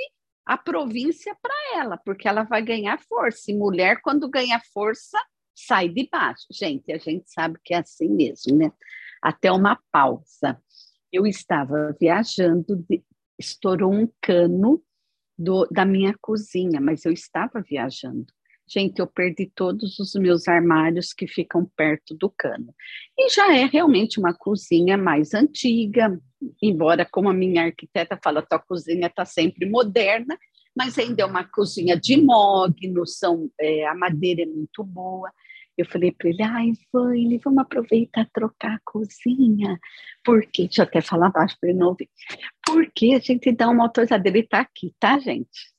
a 0.47 0.57
província 0.57 1.37
para 1.43 1.54
ela, 1.78 1.99
porque 1.99 2.26
ela 2.26 2.45
vai 2.45 2.62
ganhar 2.62 2.99
força. 3.00 3.50
E 3.50 3.54
mulher, 3.54 4.00
quando 4.00 4.31
ganha 4.31 4.61
força, 4.73 5.19
sai 5.54 5.88
de 5.88 6.08
baixo. 6.11 6.46
Gente, 6.50 6.92
a 6.92 6.99
gente 6.99 7.30
sabe 7.30 7.58
que 7.64 7.75
é 7.75 7.78
assim 7.78 8.08
mesmo, 8.08 8.56
né? 8.56 8.73
Até 9.23 9.50
uma 9.50 9.78
pausa. 9.90 10.61
Eu 11.12 11.26
estava 11.26 11.96
viajando, 12.00 12.84
de, 12.88 13.02
estourou 13.38 13.92
um 13.92 14.08
cano 14.20 14.82
do, 15.38 15.66
da 15.70 15.84
minha 15.84 16.14
cozinha, 16.20 16.80
mas 16.80 17.04
eu 17.04 17.12
estava 17.12 17.61
viajando. 17.61 18.26
Gente, 18.66 18.99
eu 18.99 19.06
perdi 19.06 19.50
todos 19.54 19.99
os 19.99 20.14
meus 20.14 20.49
armários 20.49 21.12
que 21.12 21.26
ficam 21.26 21.70
perto 21.76 22.14
do 22.14 22.30
cano. 22.30 22.75
E 23.16 23.28
já 23.28 23.54
é 23.54 23.66
realmente 23.66 24.18
uma 24.18 24.32
cozinha 24.32 24.96
mais 24.96 25.34
antiga, 25.34 26.18
embora, 26.62 27.06
como 27.11 27.28
a 27.28 27.34
minha 27.34 27.64
arquiteta 27.64 28.18
fala, 28.23 28.42
tua 28.42 28.58
cozinha 28.58 29.06
está 29.06 29.25
sempre 29.26 29.68
moderna, 29.68 30.38
mas 30.75 30.99
ainda 30.99 31.23
é 31.23 31.26
uma 31.26 31.44
cozinha 31.44 31.96
de 31.96 32.16
mogno, 32.16 33.06
são, 33.06 33.50
é, 33.61 33.87
a 33.87 33.94
madeira 33.94 34.42
é 34.42 34.46
muito 34.46 34.82
boa. 34.82 35.30
Eu 35.76 35.87
falei 35.87 36.12
para 36.12 36.28
ele, 36.28 36.43
ai, 36.43 36.73
Vane, 36.93 37.38
vamos 37.38 37.62
aproveitar 37.62 38.28
trocar 38.33 38.75
a 38.75 38.81
cozinha. 38.85 39.78
Porque, 40.25 40.64
deixa 40.64 40.83
eu 40.83 40.87
até 40.87 41.00
falar 41.00 41.31
baixo 41.31 41.57
para 41.61 41.71
ele 41.71 41.78
não 41.78 41.88
ouvir. 41.88 42.09
Porque 42.64 43.14
a 43.14 43.19
gente 43.19 43.52
dá 43.52 43.69
uma 43.69 43.85
autorizada, 43.85 44.28
ele 44.28 44.40
está 44.40 44.61
aqui, 44.61 44.95
tá, 44.99 45.19
gente? 45.19 45.75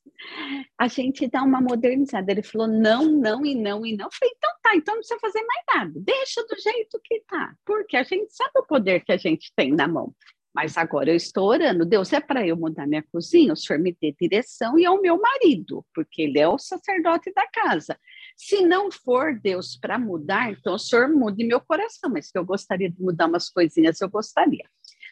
a 0.78 0.88
gente 0.88 1.28
dá 1.28 1.44
uma 1.44 1.62
modernizada. 1.62 2.32
Ele 2.32 2.44
falou 2.44 2.68
não, 2.68 3.06
não 3.06 3.46
e 3.46 3.56
não 3.56 3.86
e 3.86 3.96
não. 3.96 4.06
Eu 4.06 4.12
falei, 4.12 4.34
então 4.36 4.52
tá, 4.62 4.76
então 4.76 4.96
não 4.96 5.02
precisa 5.02 5.20
fazer 5.20 5.44
mais 5.44 5.64
nada. 5.74 5.94
Deixa 5.96 6.42
do 6.44 6.60
jeito 6.60 7.00
que 7.04 7.22
tá. 7.28 7.56
Porque 7.66 7.98
a 7.98 8.04
gente 8.04 8.34
sabe 8.34 8.52
o 8.58 8.66
poder 8.66 9.04
que 9.04 9.12
a 9.12 9.18
gente 9.18 9.52
tem 9.56 9.72
na 9.72 9.88
mão. 9.88 10.14
Mas 10.56 10.78
agora 10.78 11.12
eu 11.12 11.18
estou 11.18 11.50
orando. 11.50 11.86
Deus, 11.86 12.14
é 12.14 12.22
para 12.22 12.48
eu 12.48 12.56
mudar 12.56 12.88
minha 12.88 13.04
cozinha? 13.12 13.52
O 13.52 13.58
Senhor 13.58 13.78
me 13.78 13.94
dê 14.02 14.16
direção 14.18 14.80
e 14.80 14.86
é 14.86 14.90
o 14.90 15.02
meu 15.02 15.20
marido, 15.20 15.86
porque 15.94 16.22
ele 16.22 16.40
é 16.40 16.48
o 16.48 16.58
sacerdote 16.58 17.30
da 17.34 17.46
casa. 17.48 18.00
Se 18.38 18.62
não 18.62 18.90
for 18.90 19.38
Deus 19.38 19.76
para 19.76 20.00
mudar, 20.00 20.54
então 20.54 20.76
o 20.76 20.80
Senhor 20.80 21.10
mude 21.10 21.44
meu 21.44 21.60
coração. 21.60 22.10
Mas 22.10 22.32
que 22.32 22.38
eu 22.38 22.46
gostaria 22.46 22.90
de 22.90 23.02
mudar 23.02 23.28
umas 23.28 23.50
coisinhas, 23.50 24.00
eu 24.00 24.10
gostaria. 24.10 24.64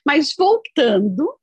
Mas 0.05 0.33
voltando, 0.33 1.37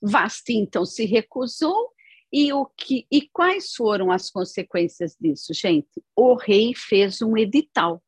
Vasti 0.00 0.54
então 0.54 0.86
se 0.86 1.04
recusou 1.04 1.90
e 2.32 2.52
o 2.52 2.64
que 2.64 3.08
e 3.10 3.28
quais 3.32 3.74
foram 3.74 4.12
as 4.12 4.30
consequências 4.30 5.16
disso, 5.20 5.52
gente? 5.52 6.00
O 6.14 6.34
rei 6.34 6.74
fez 6.76 7.20
um 7.20 7.36
edital. 7.36 8.00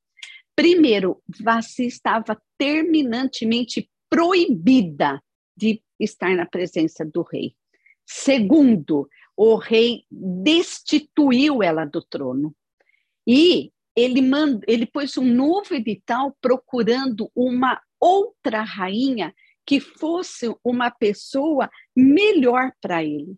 Primeiro, 0.55 1.21
Vasti 1.43 1.87
estava 1.87 2.41
terminantemente 2.57 3.91
proibida 4.15 5.21
de 5.57 5.83
estar 5.99 6.37
na 6.37 6.47
presença 6.47 7.05
do 7.05 7.23
rei. 7.23 7.57
Segundo, 8.07 9.09
o 9.37 9.57
rei 9.57 10.05
destituiu 10.09 11.65
ela 11.65 11.85
do 11.85 12.01
trono. 12.01 12.55
E 13.27 13.73
ele, 13.97 14.23
mand... 14.23 14.61
ele 14.69 14.87
pôs 14.87 15.17
um 15.17 15.25
novo 15.25 15.75
edital 15.75 16.37
procurando 16.41 17.29
uma 17.35 17.83
outra 17.99 18.63
rainha 18.63 19.35
que 19.67 19.81
fosse 19.81 20.55
uma 20.63 20.93
pessoa 20.93 21.69
melhor 21.97 22.71
para 22.81 23.03
ele. 23.03 23.37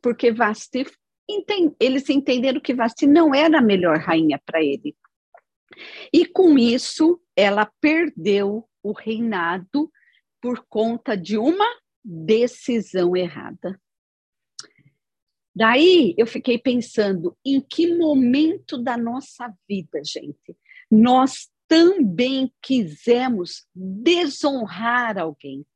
Porque 0.00 0.32
Vasti, 0.32 0.86
eles 1.78 2.08
entenderam 2.08 2.60
que 2.60 2.72
Vasti 2.72 3.06
não 3.06 3.34
era 3.34 3.58
a 3.58 3.62
melhor 3.62 3.98
rainha 3.98 4.40
para 4.46 4.62
ele. 4.62 4.96
E 6.10 6.24
com 6.24 6.56
isso, 6.56 7.20
ela 7.36 7.70
perdeu 7.78 8.66
o 8.86 8.92
reinado 8.92 9.90
por 10.40 10.64
conta 10.68 11.16
de 11.16 11.36
uma 11.36 11.66
decisão 12.04 13.16
errada. 13.16 13.80
Daí 15.54 16.14
eu 16.16 16.26
fiquei 16.26 16.58
pensando 16.58 17.36
em 17.44 17.60
que 17.60 17.96
momento 17.96 18.78
da 18.78 18.96
nossa 18.96 19.52
vida, 19.68 20.02
gente, 20.04 20.56
nós 20.90 21.50
também 21.66 22.52
quisemos 22.62 23.66
desonrar 23.74 25.18
alguém. 25.18 25.66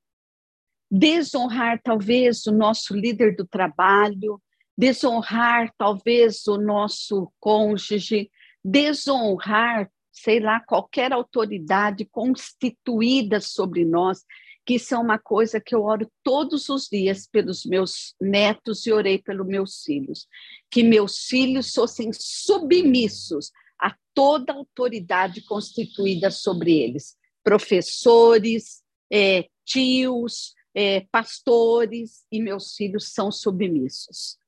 Desonrar 0.89 1.81
talvez 1.83 2.47
o 2.47 2.53
nosso 2.53 2.95
líder 2.95 3.35
do 3.35 3.47
trabalho, 3.47 4.41
desonrar 4.77 5.73
talvez 5.77 6.47
o 6.47 6.59
nosso 6.59 7.33
cônjuge, 7.41 8.31
desonrar 8.65 9.91
sei 10.23 10.39
lá, 10.39 10.61
qualquer 10.61 11.13
autoridade 11.13 12.05
constituída 12.05 13.41
sobre 13.41 13.85
nós, 13.85 14.25
que 14.67 14.75
isso 14.75 14.95
é 14.95 14.99
uma 14.99 15.19
coisa 15.19 15.61
que 15.61 15.75
eu 15.75 15.83
oro 15.83 16.11
todos 16.23 16.69
os 16.69 16.87
dias 16.89 17.27
pelos 17.27 17.65
meus 17.65 18.15
netos 18.21 18.87
e 18.87 18.93
orei 18.93 19.19
pelos 19.19 19.47
meus 19.47 19.83
filhos, 19.83 20.27
que 20.71 20.83
meus 20.83 21.25
filhos 21.25 21.73
fossem 21.73 22.11
submissos 22.13 23.51
a 23.81 23.97
toda 24.15 24.53
autoridade 24.53 25.43
constituída 25.43 26.31
sobre 26.31 26.79
eles, 26.79 27.17
professores, 27.43 28.83
é, 29.11 29.49
tios, 29.65 30.55
é, 30.75 31.07
pastores, 31.11 32.25
e 32.31 32.41
meus 32.41 32.75
filhos 32.75 33.13
são 33.13 33.33
submissos. 33.33 34.39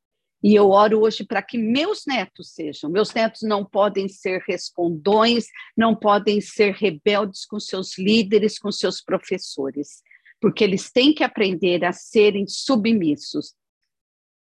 E 0.42 0.54
eu 0.54 0.70
oro 0.70 1.00
hoje 1.00 1.24
para 1.24 1.40
que 1.40 1.56
meus 1.56 2.04
netos 2.06 2.52
sejam. 2.52 2.90
Meus 2.90 3.14
netos 3.14 3.42
não 3.42 3.64
podem 3.64 4.08
ser 4.08 4.42
respondões, 4.46 5.46
não 5.76 5.94
podem 5.94 6.40
ser 6.40 6.72
rebeldes 6.74 7.44
com 7.44 7.60
seus 7.60 7.96
líderes, 7.96 8.58
com 8.58 8.72
seus 8.72 9.00
professores, 9.00 10.02
porque 10.40 10.64
eles 10.64 10.90
têm 10.90 11.14
que 11.14 11.22
aprender 11.22 11.84
a 11.84 11.92
serem 11.92 12.46
submissos. 12.48 13.54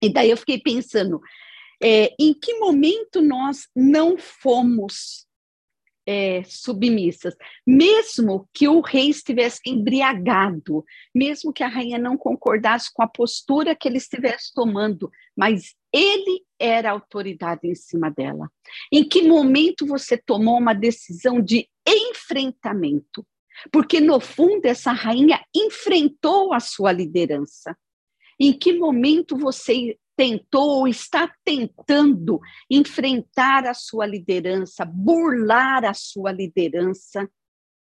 E 0.02 0.12
daí 0.12 0.30
eu 0.30 0.38
fiquei 0.38 0.60
pensando, 0.60 1.20
é, 1.84 2.16
em 2.18 2.34
que 2.34 2.58
momento 2.58 3.22
nós 3.22 3.68
não 3.76 4.18
fomos 4.18 5.28
é, 6.06 6.44
submissas, 6.46 7.36
mesmo 7.68 8.50
que 8.54 8.68
o 8.68 8.82
rei 8.82 9.10
estivesse 9.10 9.60
embriagado, 9.68 10.84
mesmo 11.14 11.54
que 11.54 11.64
a 11.64 11.68
rainha 11.68 12.00
não 12.00 12.18
concordasse 12.18 12.92
com 12.94 13.04
a 13.04 13.08
postura 13.08 13.76
que 13.76 13.88
ele 13.88 13.98
estivesse 13.98 14.54
tomando, 14.54 15.12
mas 15.36 15.76
ele 15.94 16.44
era 16.60 16.90
a 16.90 16.94
autoridade 16.94 17.68
em 17.68 17.76
cima 17.76 18.10
dela. 18.10 18.50
Em 18.92 19.08
que 19.08 19.22
momento 19.22 19.86
você 19.86 20.18
tomou 20.18 20.58
uma 20.58 20.74
decisão 20.74 21.42
de 21.42 21.68
enfrentamento? 21.88 23.26
Porque, 23.72 24.00
no 24.00 24.20
fundo, 24.20 24.66
essa 24.66 24.92
rainha 24.92 25.44
enfrentou 25.56 26.54
a 26.54 26.60
sua 26.60 26.92
liderança. 26.92 27.78
Em 28.40 28.58
que 28.58 28.74
momento 28.74 29.38
você 29.38 29.98
tentou 30.16 30.80
ou 30.80 30.88
está 30.88 31.32
tentando 31.44 32.40
enfrentar 32.70 33.66
a 33.66 33.74
sua 33.74 34.06
liderança, 34.06 34.86
burlar 34.86 35.84
a 35.86 35.94
sua 35.94 36.32
liderança? 36.32 37.30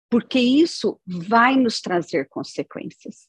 Porque 0.09 0.39
isso 0.39 0.99
vai 1.05 1.55
nos 1.55 1.81
trazer 1.81 2.27
consequências. 2.27 3.27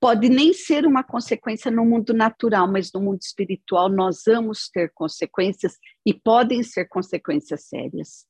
Pode 0.00 0.28
nem 0.28 0.52
ser 0.52 0.86
uma 0.86 1.02
consequência 1.02 1.70
no 1.70 1.84
mundo 1.84 2.12
natural, 2.12 2.70
mas 2.70 2.90
no 2.92 3.00
mundo 3.00 3.20
espiritual 3.22 3.88
nós 3.88 4.22
vamos 4.26 4.68
ter 4.68 4.92
consequências 4.94 5.76
e 6.04 6.12
podem 6.12 6.62
ser 6.62 6.86
consequências 6.86 7.64
sérias. 7.64 8.26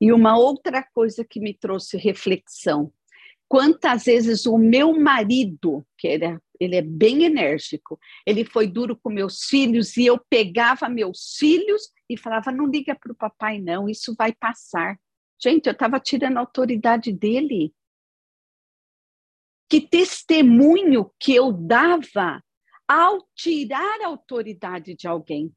E 0.00 0.12
uma 0.12 0.36
outra 0.38 0.82
coisa 0.94 1.24
que 1.24 1.40
me 1.40 1.52
trouxe 1.52 1.96
reflexão: 1.96 2.92
quantas 3.48 4.04
vezes 4.04 4.46
o 4.46 4.56
meu 4.56 4.98
marido, 4.98 5.84
que 5.98 6.08
ele 6.08 6.24
é, 6.24 6.38
ele 6.58 6.76
é 6.76 6.82
bem 6.82 7.24
enérgico, 7.24 7.98
ele 8.26 8.44
foi 8.44 8.66
duro 8.66 8.96
com 8.96 9.10
meus 9.10 9.44
filhos 9.44 9.96
e 9.96 10.06
eu 10.06 10.18
pegava 10.30 10.88
meus 10.88 11.36
filhos 11.38 11.82
e 12.08 12.16
falava: 12.16 12.50
não 12.50 12.66
liga 12.66 12.94
para 12.94 13.12
o 13.12 13.16
papai, 13.16 13.60
não, 13.60 13.88
isso 13.88 14.14
vai 14.16 14.32
passar. 14.32 14.98
Gente, 15.42 15.66
eu 15.66 15.72
estava 15.72 15.98
tirando 15.98 16.36
a 16.36 16.40
autoridade 16.40 17.12
dele 17.12 17.72
que 19.70 19.80
testemunho 19.80 21.12
que 21.18 21.32
eu 21.32 21.52
dava 21.52 22.42
ao 22.88 23.24
tirar 23.36 24.00
a 24.00 24.08
autoridade 24.08 24.96
de 24.96 25.06
alguém. 25.06 25.54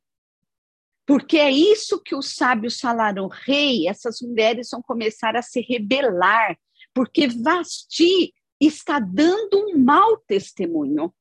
Porque 1.03 1.37
é 1.37 1.49
isso 1.49 1.99
que 1.99 2.15
os 2.15 2.35
sábios 2.35 2.79
falaram, 2.79 3.27
rei, 3.27 3.87
essas 3.87 4.21
mulheres 4.21 4.69
vão 4.71 4.83
começar 4.83 5.35
a 5.35 5.41
se 5.41 5.61
rebelar, 5.61 6.55
porque 6.93 7.27
Vasti 7.27 8.31
está 8.61 8.99
dando 8.99 9.57
um 9.57 9.79
mau 9.79 10.15
testemunho. 10.27 11.13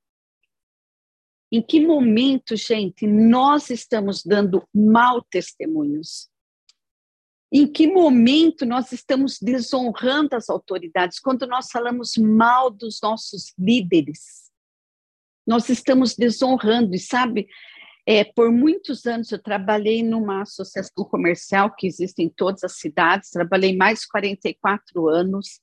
Em 1.51 1.63
que 1.63 1.85
momento, 1.85 2.55
gente, 2.57 3.07
nós 3.07 3.71
estamos 3.71 4.23
dando 4.23 4.69
mau 4.73 5.23
testemunhos? 5.23 6.31
Em 7.55 7.67
que 7.71 7.87
momento 7.87 8.65
nós 8.65 8.93
estamos 8.93 9.39
desonrando 9.39 10.35
as 10.35 10.49
autoridades? 10.49 11.21
Quando 11.21 11.47
nós 11.47 11.71
falamos 11.71 12.17
mal 12.17 12.71
dos 12.71 12.99
nossos 13.03 13.53
líderes, 13.59 14.51
nós 15.47 15.69
estamos 15.69 16.17
desonrando, 16.17 16.95
e 16.95 16.99
sabe, 16.99 17.47
é, 18.07 18.25
por 18.25 18.51
muitos 18.51 19.05
anos 19.05 19.31
eu 19.31 19.39
trabalhei 19.39 20.03
numa 20.03 20.43
associação 20.43 21.05
comercial 21.05 21.75
que 21.75 21.87
existe 21.87 22.23
em 22.23 22.29
todas 22.31 22.65
as 22.65 22.79
cidades, 22.79 23.31
trabalhei 23.31 23.77
mais 23.77 24.01
de 24.01 24.09
44 24.09 25.09
anos, 25.09 25.61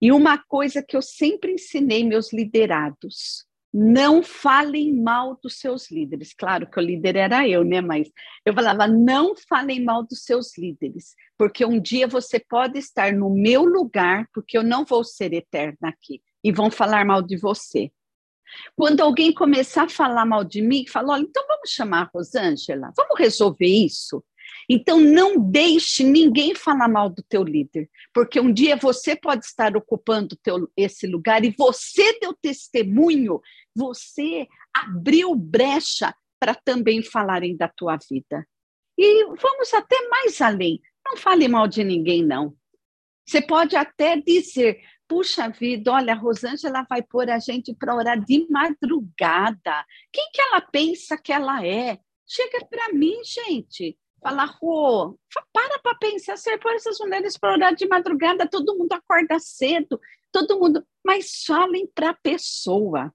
e 0.00 0.10
uma 0.10 0.38
coisa 0.38 0.82
que 0.82 0.96
eu 0.96 1.02
sempre 1.02 1.52
ensinei 1.52 2.02
meus 2.02 2.32
liderados, 2.32 3.47
não 3.72 4.22
falem 4.22 4.94
mal 4.94 5.38
dos 5.42 5.58
seus 5.58 5.90
líderes. 5.90 6.32
Claro 6.32 6.68
que 6.70 6.78
o 6.78 6.82
líder 6.82 7.16
era 7.16 7.46
eu, 7.46 7.62
né? 7.64 7.80
Mas 7.80 8.10
eu 8.44 8.54
falava, 8.54 8.86
não 8.86 9.34
falem 9.48 9.84
mal 9.84 10.02
dos 10.02 10.24
seus 10.24 10.56
líderes, 10.56 11.14
porque 11.36 11.64
um 11.64 11.80
dia 11.80 12.06
você 12.06 12.40
pode 12.40 12.78
estar 12.78 13.12
no 13.12 13.30
meu 13.30 13.64
lugar, 13.64 14.26
porque 14.32 14.56
eu 14.56 14.62
não 14.62 14.84
vou 14.84 15.04
ser 15.04 15.32
eterna 15.32 15.88
aqui, 15.88 16.22
e 16.42 16.50
vão 16.50 16.70
falar 16.70 17.04
mal 17.04 17.22
de 17.22 17.36
você. 17.36 17.90
Quando 18.74 19.00
alguém 19.00 19.32
começar 19.32 19.84
a 19.84 19.88
falar 19.88 20.24
mal 20.24 20.42
de 20.42 20.62
mim, 20.62 20.86
fala, 20.86 21.12
olha, 21.14 21.22
então 21.22 21.44
vamos 21.46 21.70
chamar 21.70 22.02
a 22.02 22.10
Rosângela, 22.14 22.92
vamos 22.96 23.18
resolver 23.18 23.66
isso. 23.66 24.24
Então, 24.68 25.00
não 25.00 25.38
deixe 25.38 26.04
ninguém 26.04 26.54
falar 26.54 26.88
mal 26.88 27.08
do 27.08 27.22
teu 27.22 27.42
líder, 27.42 27.88
porque 28.12 28.38
um 28.38 28.52
dia 28.52 28.76
você 28.76 29.16
pode 29.16 29.44
estar 29.44 29.76
ocupando 29.76 30.36
teu, 30.42 30.70
esse 30.76 31.06
lugar 31.06 31.44
e 31.44 31.54
você 31.56 32.18
deu 32.20 32.34
testemunho, 32.34 33.40
você 33.74 34.46
abriu 34.74 35.34
brecha 35.34 36.14
para 36.38 36.54
também 36.54 37.02
falarem 37.02 37.56
da 37.56 37.68
tua 37.68 37.98
vida. 38.10 38.46
E 38.96 39.24
vamos 39.40 39.72
até 39.74 40.08
mais 40.08 40.40
além. 40.40 40.80
Não 41.06 41.16
fale 41.16 41.48
mal 41.48 41.66
de 41.66 41.82
ninguém, 41.84 42.24
não. 42.24 42.54
Você 43.26 43.40
pode 43.40 43.76
até 43.76 44.16
dizer, 44.16 44.80
puxa 45.06 45.48
vida, 45.48 45.92
olha, 45.92 46.12
a 46.12 46.16
Rosângela 46.16 46.86
vai 46.88 47.02
pôr 47.02 47.30
a 47.30 47.38
gente 47.38 47.74
para 47.74 47.94
orar 47.94 48.22
de 48.22 48.46
madrugada. 48.50 49.84
Quem 50.12 50.30
que 50.32 50.40
ela 50.40 50.60
pensa 50.60 51.16
que 51.16 51.32
ela 51.32 51.64
é? 51.64 51.98
Chega 52.26 52.64
para 52.66 52.92
mim, 52.92 53.16
gente. 53.24 53.98
Fala, 54.20 54.44
Rô, 54.44 55.18
para 55.52 55.78
para 55.78 55.94
pensar, 55.96 56.36
você 56.36 56.58
pôr 56.58 56.72
essas 56.72 56.98
mulheres 56.98 57.38
para 57.38 57.52
orar 57.52 57.74
de 57.74 57.86
madrugada, 57.86 58.48
todo 58.48 58.76
mundo 58.76 58.92
acorda 58.92 59.38
cedo, 59.38 60.00
todo 60.32 60.58
mundo. 60.58 60.84
Mas 61.04 61.44
falem 61.46 61.86
para 61.86 62.10
a 62.10 62.14
pessoa. 62.14 63.14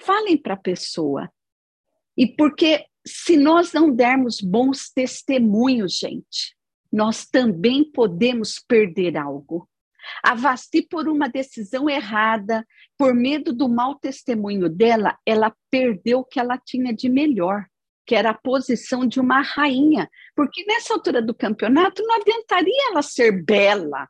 Falem 0.00 0.36
para 0.36 0.54
a 0.54 0.58
pessoa. 0.58 1.30
E 2.16 2.26
porque 2.26 2.86
se 3.06 3.36
nós 3.36 3.72
não 3.72 3.90
dermos 3.90 4.40
bons 4.40 4.90
testemunhos, 4.90 5.98
gente, 5.98 6.56
nós 6.92 7.26
também 7.26 7.84
podemos 7.84 8.58
perder 8.58 9.16
algo. 9.16 9.68
A 10.22 10.34
Vasti, 10.34 10.82
por 10.82 11.08
uma 11.08 11.28
decisão 11.28 11.88
errada, 11.88 12.66
por 12.98 13.14
medo 13.14 13.52
do 13.52 13.68
mau 13.68 13.94
testemunho 13.94 14.68
dela, 14.68 15.16
ela 15.24 15.54
perdeu 15.70 16.20
o 16.20 16.24
que 16.24 16.40
ela 16.40 16.58
tinha 16.58 16.92
de 16.92 17.08
melhor, 17.08 17.66
que 18.12 18.16
era 18.16 18.28
a 18.28 18.34
posição 18.34 19.06
de 19.06 19.18
uma 19.18 19.40
rainha. 19.40 20.06
Porque 20.36 20.66
nessa 20.66 20.92
altura 20.92 21.22
do 21.22 21.34
campeonato 21.34 22.02
não 22.02 22.14
adiantaria 22.16 22.90
ela 22.90 23.00
ser 23.00 23.42
bela. 23.42 24.06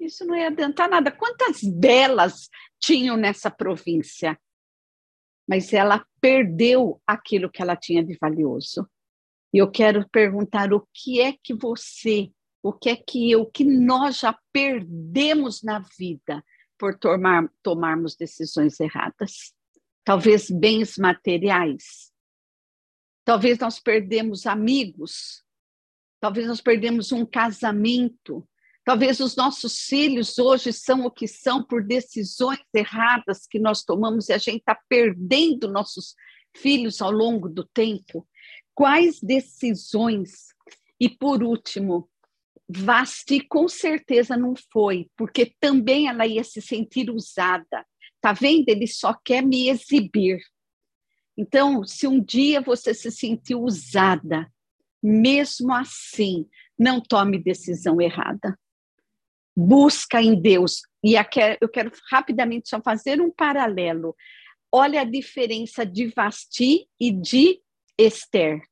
Isso 0.00 0.24
não 0.24 0.34
ia 0.34 0.46
adiantar 0.46 0.88
nada. 0.88 1.12
Quantas 1.12 1.62
belas 1.62 2.48
tinham 2.80 3.14
nessa 3.14 3.50
província? 3.50 4.40
Mas 5.46 5.70
ela 5.74 6.02
perdeu 6.18 6.98
aquilo 7.06 7.50
que 7.50 7.60
ela 7.60 7.76
tinha 7.76 8.02
de 8.02 8.16
valioso. 8.18 8.88
E 9.52 9.58
eu 9.58 9.70
quero 9.70 10.08
perguntar 10.08 10.72
o 10.72 10.88
que 10.94 11.20
é 11.20 11.34
que 11.42 11.52
você 11.52 12.30
o 12.62 12.72
que 12.72 12.88
é 12.88 12.96
que 12.96 13.30
eu, 13.30 13.44
que 13.44 13.64
nós 13.64 14.20
já 14.20 14.38
perdemos 14.50 15.62
na 15.62 15.80
vida 15.98 16.42
por 16.78 16.96
tomar, 16.96 17.50
tomarmos 17.60 18.16
decisões 18.16 18.80
erradas. 18.80 19.52
Talvez 20.04 20.48
bens 20.48 20.96
materiais. 20.96 22.11
Talvez 23.24 23.58
nós 23.58 23.78
perdemos 23.78 24.46
amigos. 24.46 25.42
Talvez 26.20 26.46
nós 26.46 26.60
perdemos 26.60 27.12
um 27.12 27.24
casamento. 27.24 28.46
Talvez 28.84 29.20
os 29.20 29.36
nossos 29.36 29.82
filhos 29.82 30.38
hoje 30.38 30.72
são 30.72 31.04
o 31.04 31.10
que 31.10 31.28
são 31.28 31.62
por 31.62 31.84
decisões 31.84 32.60
erradas 32.74 33.46
que 33.46 33.58
nós 33.58 33.84
tomamos 33.84 34.28
e 34.28 34.32
a 34.32 34.38
gente 34.38 34.58
está 34.58 34.76
perdendo 34.88 35.70
nossos 35.70 36.16
filhos 36.56 37.00
ao 37.00 37.10
longo 37.10 37.48
do 37.48 37.64
tempo. 37.64 38.26
Quais 38.74 39.20
decisões? 39.20 40.48
E 40.98 41.08
por 41.08 41.42
último, 41.42 42.08
Vasti 42.68 43.40
com 43.40 43.68
certeza 43.68 44.36
não 44.36 44.54
foi, 44.72 45.10
porque 45.16 45.54
também 45.60 46.08
ela 46.08 46.26
ia 46.26 46.42
se 46.42 46.60
sentir 46.60 47.10
usada. 47.10 47.86
Tá 48.20 48.32
vendo? 48.32 48.68
Ele 48.68 48.86
só 48.86 49.14
quer 49.24 49.42
me 49.42 49.68
exibir. 49.68 50.40
Então, 51.36 51.84
se 51.84 52.06
um 52.06 52.20
dia 52.22 52.60
você 52.60 52.92
se 52.92 53.10
sentiu 53.10 53.62
usada, 53.62 54.50
mesmo 55.02 55.72
assim, 55.72 56.46
não 56.78 57.00
tome 57.00 57.42
decisão 57.42 58.00
errada. 58.00 58.58
Busca 59.56 60.20
em 60.22 60.40
Deus. 60.40 60.82
E 61.02 61.14
eu 61.60 61.68
quero 61.68 61.90
rapidamente 62.10 62.68
só 62.68 62.80
fazer 62.80 63.20
um 63.20 63.30
paralelo. 63.30 64.14
Olha 64.70 65.00
a 65.00 65.04
diferença 65.04 65.84
de 65.84 66.06
Vasti 66.08 66.88
e 66.98 67.10
de 67.10 67.60
Esther. 67.98 68.62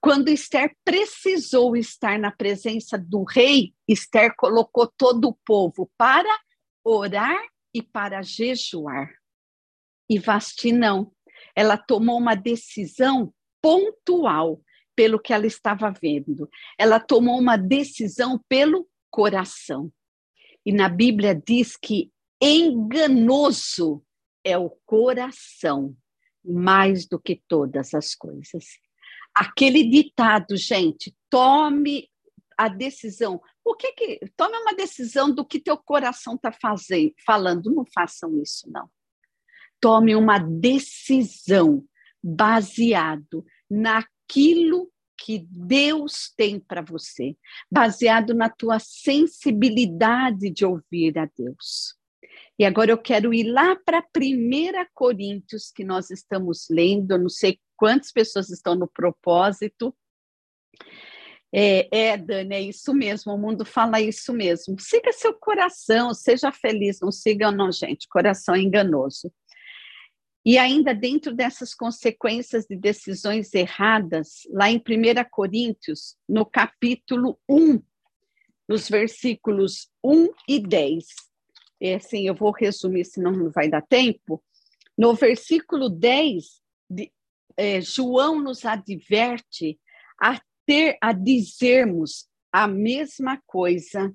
Quando 0.00 0.28
Esther 0.28 0.74
precisou 0.84 1.76
estar 1.76 2.18
na 2.18 2.30
presença 2.30 2.98
do 2.98 3.22
rei, 3.24 3.72
Esther 3.86 4.34
colocou 4.36 4.86
todo 4.86 5.28
o 5.28 5.38
povo 5.44 5.90
para 5.96 6.28
orar 6.84 7.40
e 7.72 7.82
para 7.82 8.22
jejuar. 8.22 9.10
E 10.08 10.18
Vasti 10.18 10.72
não. 10.72 11.12
Ela 11.54 11.76
tomou 11.76 12.18
uma 12.18 12.34
decisão 12.34 13.32
pontual 13.62 14.60
pelo 14.94 15.18
que 15.18 15.32
ela 15.32 15.46
estava 15.46 15.90
vendo. 15.90 16.48
Ela 16.78 17.00
tomou 17.00 17.38
uma 17.38 17.56
decisão 17.56 18.40
pelo 18.48 18.88
coração. 19.10 19.92
E 20.64 20.72
na 20.72 20.88
Bíblia 20.88 21.34
diz 21.34 21.76
que 21.76 22.10
enganoso 22.40 24.02
é 24.44 24.56
o 24.56 24.70
coração 24.86 25.96
mais 26.44 27.06
do 27.06 27.18
que 27.18 27.42
todas 27.46 27.92
as 27.94 28.14
coisas 28.14 28.64
aquele 29.34 29.84
ditado, 29.88 30.56
gente, 30.56 31.16
tome 31.28 32.08
a 32.56 32.68
decisão. 32.68 33.40
O 33.64 33.74
que 33.74 33.92
que 33.92 34.20
tome 34.36 34.56
uma 34.58 34.74
decisão 34.74 35.32
do 35.32 35.44
que 35.44 35.60
teu 35.60 35.76
coração 35.76 36.34
está 36.34 36.52
fazendo, 36.52 37.14
falando. 37.24 37.70
Não 37.70 37.84
façam 37.94 38.40
isso, 38.42 38.70
não. 38.70 38.90
Tome 39.80 40.14
uma 40.14 40.38
decisão 40.38 41.84
baseado 42.22 43.44
naquilo 43.70 44.90
que 45.16 45.46
Deus 45.50 46.32
tem 46.36 46.58
para 46.58 46.82
você, 46.82 47.36
baseado 47.70 48.34
na 48.34 48.48
tua 48.48 48.78
sensibilidade 48.78 50.50
de 50.50 50.64
ouvir 50.64 51.18
a 51.18 51.28
Deus. 51.36 51.94
E 52.58 52.64
agora 52.64 52.90
eu 52.90 52.98
quero 52.98 53.32
ir 53.32 53.50
lá 53.50 53.76
para 53.76 54.04
1 54.16 54.86
Coríntios, 54.94 55.70
que 55.70 55.84
nós 55.84 56.10
estamos 56.10 56.66
lendo, 56.70 57.12
eu 57.12 57.18
não 57.18 57.28
sei 57.28 57.58
quantas 57.76 58.12
pessoas 58.12 58.50
estão 58.50 58.74
no 58.74 58.86
propósito. 58.86 59.94
É, 61.52 61.88
é, 61.90 62.16
Dani, 62.16 62.54
é 62.54 62.60
isso 62.60 62.94
mesmo, 62.94 63.34
o 63.34 63.38
mundo 63.38 63.64
fala 63.64 64.00
isso 64.00 64.32
mesmo. 64.32 64.78
Siga 64.78 65.12
seu 65.12 65.34
coração, 65.34 66.14
seja 66.14 66.52
feliz, 66.52 67.00
não 67.00 67.10
siga 67.10 67.50
não, 67.50 67.72
gente, 67.72 68.06
coração 68.08 68.54
é 68.54 68.60
enganoso. 68.60 69.32
E 70.44 70.56
ainda 70.56 70.94
dentro 70.94 71.34
dessas 71.34 71.74
consequências 71.74 72.66
de 72.66 72.76
decisões 72.76 73.52
erradas, 73.52 74.46
lá 74.50 74.70
em 74.70 74.78
1 74.78 74.82
Coríntios, 75.30 76.16
no 76.28 76.46
capítulo 76.46 77.38
1, 77.48 77.82
nos 78.66 78.88
versículos 78.88 79.90
1 80.02 80.28
e 80.48 80.58
10, 80.60 81.04
é 81.80 81.94
assim, 81.94 82.26
eu 82.26 82.34
vou 82.34 82.52
resumir, 82.52 83.04
senão 83.04 83.32
não 83.32 83.50
vai 83.50 83.68
dar 83.68 83.82
tempo. 83.82 84.42
No 84.96 85.14
versículo 85.14 85.88
10, 85.88 86.60
de, 86.88 87.10
é, 87.56 87.80
João 87.80 88.40
nos 88.40 88.64
adverte 88.64 89.78
a 90.20 90.40
ter, 90.66 90.98
a 91.00 91.12
dizermos 91.12 92.28
a 92.52 92.68
mesma 92.68 93.40
coisa. 93.46 94.12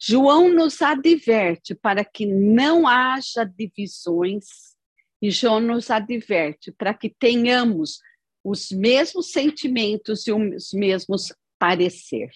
João 0.00 0.52
nos 0.52 0.82
adverte 0.82 1.74
para 1.74 2.04
que 2.04 2.26
não 2.26 2.86
haja 2.86 3.44
divisões, 3.44 4.76
e 5.20 5.30
João 5.30 5.60
nos 5.60 5.90
adverte 5.90 6.72
para 6.72 6.94
que 6.94 7.10
tenhamos 7.10 8.00
os 8.44 8.70
mesmos 8.70 9.32
sentimentos 9.32 10.26
e 10.26 10.32
os 10.32 10.72
mesmos 10.72 11.32
parecer. 11.58 12.30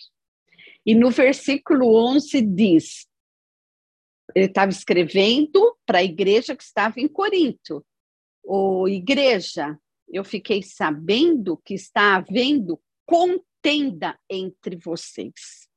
E 0.84 0.94
no 0.94 1.10
versículo 1.10 1.94
11 1.94 2.42
diz: 2.42 3.06
ele 4.34 4.46
estava 4.46 4.70
escrevendo 4.70 5.76
para 5.86 5.98
a 5.98 6.04
igreja 6.04 6.56
que 6.56 6.62
estava 6.62 7.00
em 7.00 7.08
Corinto. 7.08 7.84
Ô, 8.42 8.88
igreja, 8.88 9.78
eu 10.08 10.24
fiquei 10.24 10.62
sabendo 10.62 11.56
que 11.64 11.74
está 11.74 12.16
havendo 12.16 12.80
contenda 13.06 14.18
entre 14.28 14.76
vocês. 14.76 15.68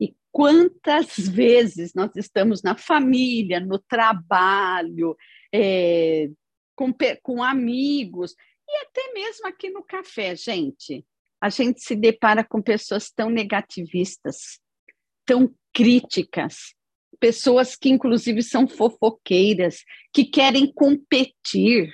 E 0.00 0.14
quantas 0.30 1.16
vezes 1.16 1.92
nós 1.94 2.10
estamos 2.16 2.62
na 2.62 2.76
família, 2.76 3.60
no 3.60 3.78
trabalho, 3.78 5.16
é, 5.52 6.28
com, 6.74 6.92
com 7.22 7.42
amigos, 7.42 8.34
e 8.68 8.76
até 8.84 9.12
mesmo 9.12 9.46
aqui 9.46 9.70
no 9.70 9.82
café, 9.82 10.34
gente. 10.34 11.04
A 11.40 11.48
gente 11.48 11.82
se 11.82 11.94
depara 11.94 12.42
com 12.42 12.62
pessoas 12.62 13.10
tão 13.10 13.30
negativistas, 13.30 14.58
tão 15.24 15.54
críticas, 15.72 16.74
pessoas 17.20 17.76
que 17.76 17.88
inclusive 17.88 18.42
são 18.42 18.66
fofoqueiras, 18.66 19.84
que 20.12 20.24
querem 20.24 20.72
competir. 20.72 21.92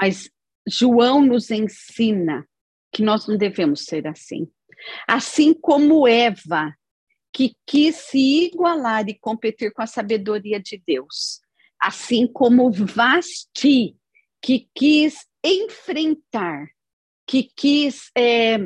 Mas 0.00 0.30
João 0.66 1.24
nos 1.24 1.50
ensina 1.50 2.46
que 2.92 3.02
nós 3.02 3.26
não 3.26 3.36
devemos 3.36 3.84
ser 3.84 4.06
assim. 4.06 4.48
Assim 5.06 5.52
como 5.54 6.06
Eva, 6.06 6.74
que 7.34 7.56
quis 7.66 7.96
se 7.96 8.46
igualar 8.46 9.08
e 9.08 9.18
competir 9.18 9.72
com 9.72 9.82
a 9.82 9.88
sabedoria 9.88 10.60
de 10.60 10.80
Deus. 10.86 11.40
Assim 11.80 12.28
como 12.28 12.70
Vasti, 12.70 13.96
que 14.40 14.68
quis 14.72 15.26
enfrentar, 15.44 16.68
que 17.26 17.42
quis 17.42 18.08
é, 18.16 18.58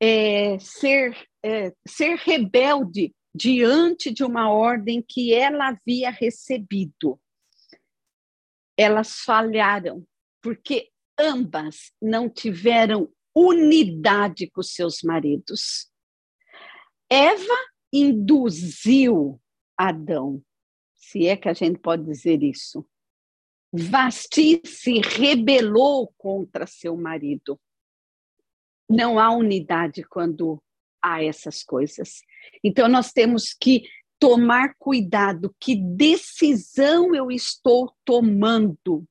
é, 0.00 0.58
ser, 0.58 1.16
é, 1.40 1.72
ser 1.86 2.16
rebelde 2.16 3.14
diante 3.32 4.12
de 4.12 4.24
uma 4.24 4.50
ordem 4.50 5.04
que 5.08 5.32
ela 5.32 5.68
havia 5.68 6.10
recebido. 6.10 7.20
Elas 8.76 9.20
falharam, 9.20 10.04
porque 10.42 10.90
ambas 11.18 11.92
não 12.02 12.28
tiveram 12.28 13.08
unidade 13.32 14.50
com 14.50 14.62
seus 14.62 15.02
maridos. 15.02 15.88
Eva 17.08 17.56
induziu 18.00 19.40
Adão, 19.76 20.42
se 20.94 21.26
é 21.26 21.36
que 21.36 21.48
a 21.48 21.52
gente 21.52 21.78
pode 21.78 22.04
dizer 22.04 22.42
isso. 22.42 22.86
Vasti 23.72 24.62
se 24.64 25.00
rebelou 25.00 26.12
contra 26.16 26.66
seu 26.66 26.96
marido. 26.96 27.60
Não 28.88 29.18
há 29.18 29.30
unidade 29.30 30.02
quando 30.04 30.62
há 31.02 31.22
essas 31.22 31.62
coisas. 31.62 32.22
Então, 32.62 32.88
nós 32.88 33.12
temos 33.12 33.52
que 33.52 33.82
tomar 34.18 34.74
cuidado. 34.78 35.54
Que 35.60 35.74
decisão 35.76 37.14
eu 37.14 37.30
estou 37.30 37.94
tomando 38.04 39.04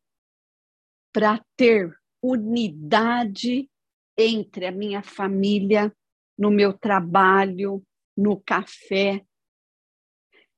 para 1.13 1.43
ter 1.55 1.95
unidade 2.21 3.69
entre 4.17 4.65
a 4.65 4.71
minha 4.71 5.03
família, 5.03 5.95
no 6.37 6.49
meu 6.49 6.73
trabalho, 6.73 7.83
no 8.15 8.39
café. 8.39 9.23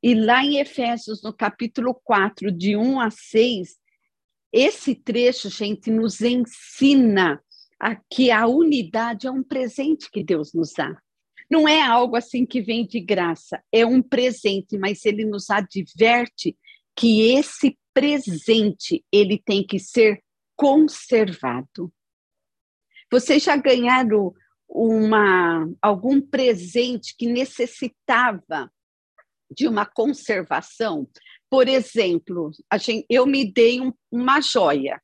E 0.01 0.13
lá 0.13 0.43
em 0.43 0.57
Efésios, 0.57 1.23
no 1.23 1.33
capítulo 1.33 1.93
4, 2.03 2.51
de 2.51 2.75
1 2.75 2.99
a 2.99 3.09
6, 3.09 3.75
esse 4.51 4.95
trecho, 4.95 5.49
gente, 5.49 5.91
nos 5.91 6.21
ensina 6.21 7.43
a 7.79 7.95
que 7.95 8.31
a 8.31 8.47
unidade 8.47 9.27
é 9.27 9.31
um 9.31 9.43
presente 9.43 10.09
que 10.09 10.23
Deus 10.23 10.53
nos 10.53 10.71
dá. 10.73 10.99
Não 11.49 11.67
é 11.67 11.81
algo 11.81 12.15
assim 12.15 12.45
que 12.45 12.61
vem 12.61 12.85
de 12.85 12.99
graça, 12.99 13.63
é 13.71 13.85
um 13.85 14.01
presente, 14.01 14.77
mas 14.77 15.05
ele 15.05 15.25
nos 15.25 15.49
adverte 15.49 16.57
que 16.95 17.31
esse 17.31 17.77
presente 17.93 19.03
ele 19.11 19.41
tem 19.43 19.65
que 19.65 19.79
ser 19.79 20.21
conservado. 20.55 21.93
Vocês 23.09 23.43
já 23.43 23.55
ganharam 23.55 24.33
uma, 24.67 25.69
algum 25.81 26.21
presente 26.21 27.15
que 27.17 27.27
necessitava 27.27 28.71
de 29.49 29.67
uma 29.67 29.85
conservação? 29.85 31.07
Por 31.49 31.67
exemplo, 31.67 32.51
gente, 32.79 33.05
eu 33.09 33.25
me 33.25 33.45
dei 33.51 33.79
um, 33.79 33.93
uma 34.11 34.41
joia, 34.41 35.01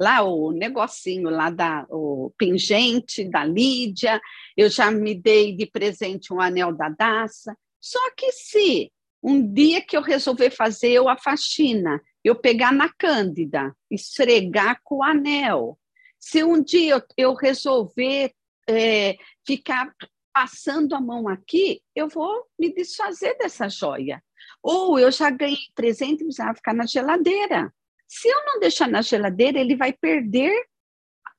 lá 0.00 0.22
o 0.22 0.50
negocinho 0.50 1.28
lá 1.28 1.50
da 1.50 1.86
o 1.90 2.32
pingente 2.38 3.24
da 3.28 3.44
Lídia, 3.44 4.20
eu 4.56 4.70
já 4.70 4.90
me 4.90 5.14
dei 5.14 5.54
de 5.54 5.66
presente 5.66 6.32
um 6.32 6.40
anel 6.40 6.74
da 6.74 6.88
Daça. 6.88 7.54
Só 7.80 7.98
que 8.16 8.32
se 8.32 8.90
um 9.22 9.52
dia 9.52 9.82
que 9.82 9.96
eu 9.96 10.00
resolver 10.00 10.50
fazer 10.50 10.90
eu 10.92 11.08
a 11.08 11.18
faxina, 11.18 12.00
eu 12.24 12.34
pegar 12.34 12.72
na 12.72 12.88
Cândida, 12.88 13.74
esfregar 13.90 14.80
com 14.82 14.96
o 14.96 15.02
anel, 15.02 15.78
se 16.18 16.42
um 16.44 16.62
dia 16.62 16.94
eu, 16.94 17.02
eu 17.16 17.34
resolver 17.34 18.32
é, 18.68 19.16
ficar 19.46 19.94
passando 20.32 20.94
a 20.94 21.00
mão 21.00 21.28
aqui, 21.28 21.82
eu 21.94 22.08
vou 22.08 22.46
me 22.58 22.72
desfazer 22.72 23.36
dessa 23.36 23.68
joia. 23.68 24.22
Ou 24.62 24.98
eu 24.98 25.10
já 25.10 25.30
ganhei 25.30 25.58
presente 25.74 26.24
e 26.24 26.36
vai 26.36 26.54
ficar 26.54 26.74
na 26.74 26.86
geladeira. 26.86 27.72
Se 28.06 28.28
eu 28.28 28.44
não 28.44 28.60
deixar 28.60 28.88
na 28.88 29.02
geladeira, 29.02 29.58
ele 29.58 29.76
vai 29.76 29.92
perder 29.92 30.52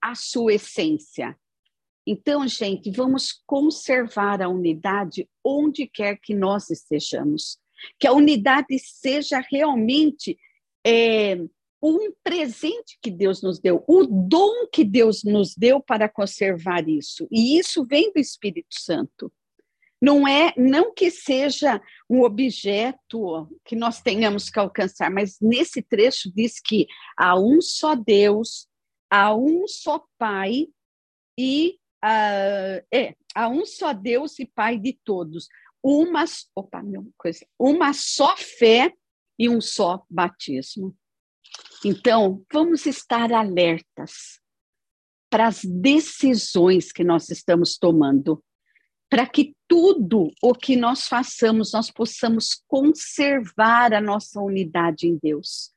a 0.02 0.16
sua 0.16 0.54
essência. 0.54 1.38
Então, 2.06 2.48
gente, 2.48 2.92
vamos 2.92 3.42
conservar 3.46 4.42
a 4.42 4.50
unidade 4.50 5.30
onde 5.44 5.86
quer 5.88 6.18
que 6.18 6.34
nós 6.34 6.70
estejamos. 6.70 7.60
Que 8.00 8.08
a 8.08 8.14
unidade 8.14 8.78
seja 8.80 9.40
realmente 9.52 10.38
é, 10.86 11.38
um 11.82 12.12
presente 12.24 12.98
que 13.02 13.10
Deus 13.10 13.42
nos 13.42 13.60
deu, 13.60 13.84
o 13.88 14.06
dom 14.06 14.68
que 14.72 14.84
Deus 14.84 15.24
nos 15.24 15.56
deu 15.56 15.82
para 15.82 16.08
conservar 16.08 16.88
isso. 16.88 17.28
E 17.32 17.58
isso 17.58 17.86
vem 17.86 18.12
do 18.14 18.20
Espírito 18.20 18.80
Santo. 18.80 19.32
Não 20.02 20.28
é, 20.28 20.54
não 20.58 20.94
que 20.94 21.12
seja 21.12 21.82
um 22.10 22.22
objeto 22.22 23.48
que 23.64 23.76
nós 23.76 24.02
tenhamos 24.02 24.50
que 24.50 24.60
alcançar, 24.60 25.12
mas 25.12 25.38
nesse 25.40 25.82
trecho 25.82 26.32
diz 26.34 26.60
que 26.60 26.88
há 27.16 27.40
um 27.40 27.62
só 27.62 27.96
Deus, 27.96 28.68
há 29.10 29.36
um 29.36 29.68
só 29.68 30.04
Pai 30.18 30.68
e 31.38 31.78
uh, 32.04 32.84
é, 32.92 33.16
há 33.36 33.48
um 33.48 33.64
só 33.64 33.94
Deus 33.94 34.40
e 34.40 34.46
Pai 34.46 34.78
de 34.78 35.00
todos. 35.04 35.48
Uma, 35.84 36.26
opa, 36.56 36.84
coisa, 37.18 37.46
uma 37.60 37.94
só 37.94 38.36
fé 38.38 38.94
e 39.38 39.50
um 39.50 39.62
só 39.62 40.04
batismo. 40.10 40.96
Então, 41.84 42.44
vamos 42.52 42.86
estar 42.86 43.32
alertas 43.32 44.40
para 45.32 45.48
as 45.48 45.64
decisões 45.64 46.92
que 46.92 47.04
nós 47.04 47.30
estamos 47.30 47.78
tomando, 47.78 48.44
para 49.10 49.26
que 49.26 49.56
tudo 49.68 50.32
o 50.42 50.54
que 50.54 50.76
nós 50.76 51.08
façamos, 51.08 51.72
nós 51.74 51.90
possamos 51.90 52.62
conservar 52.68 53.94
a 53.94 54.02
nossa 54.02 54.40
unidade 54.42 55.08
em 55.08 55.18
Deus, 55.22 55.74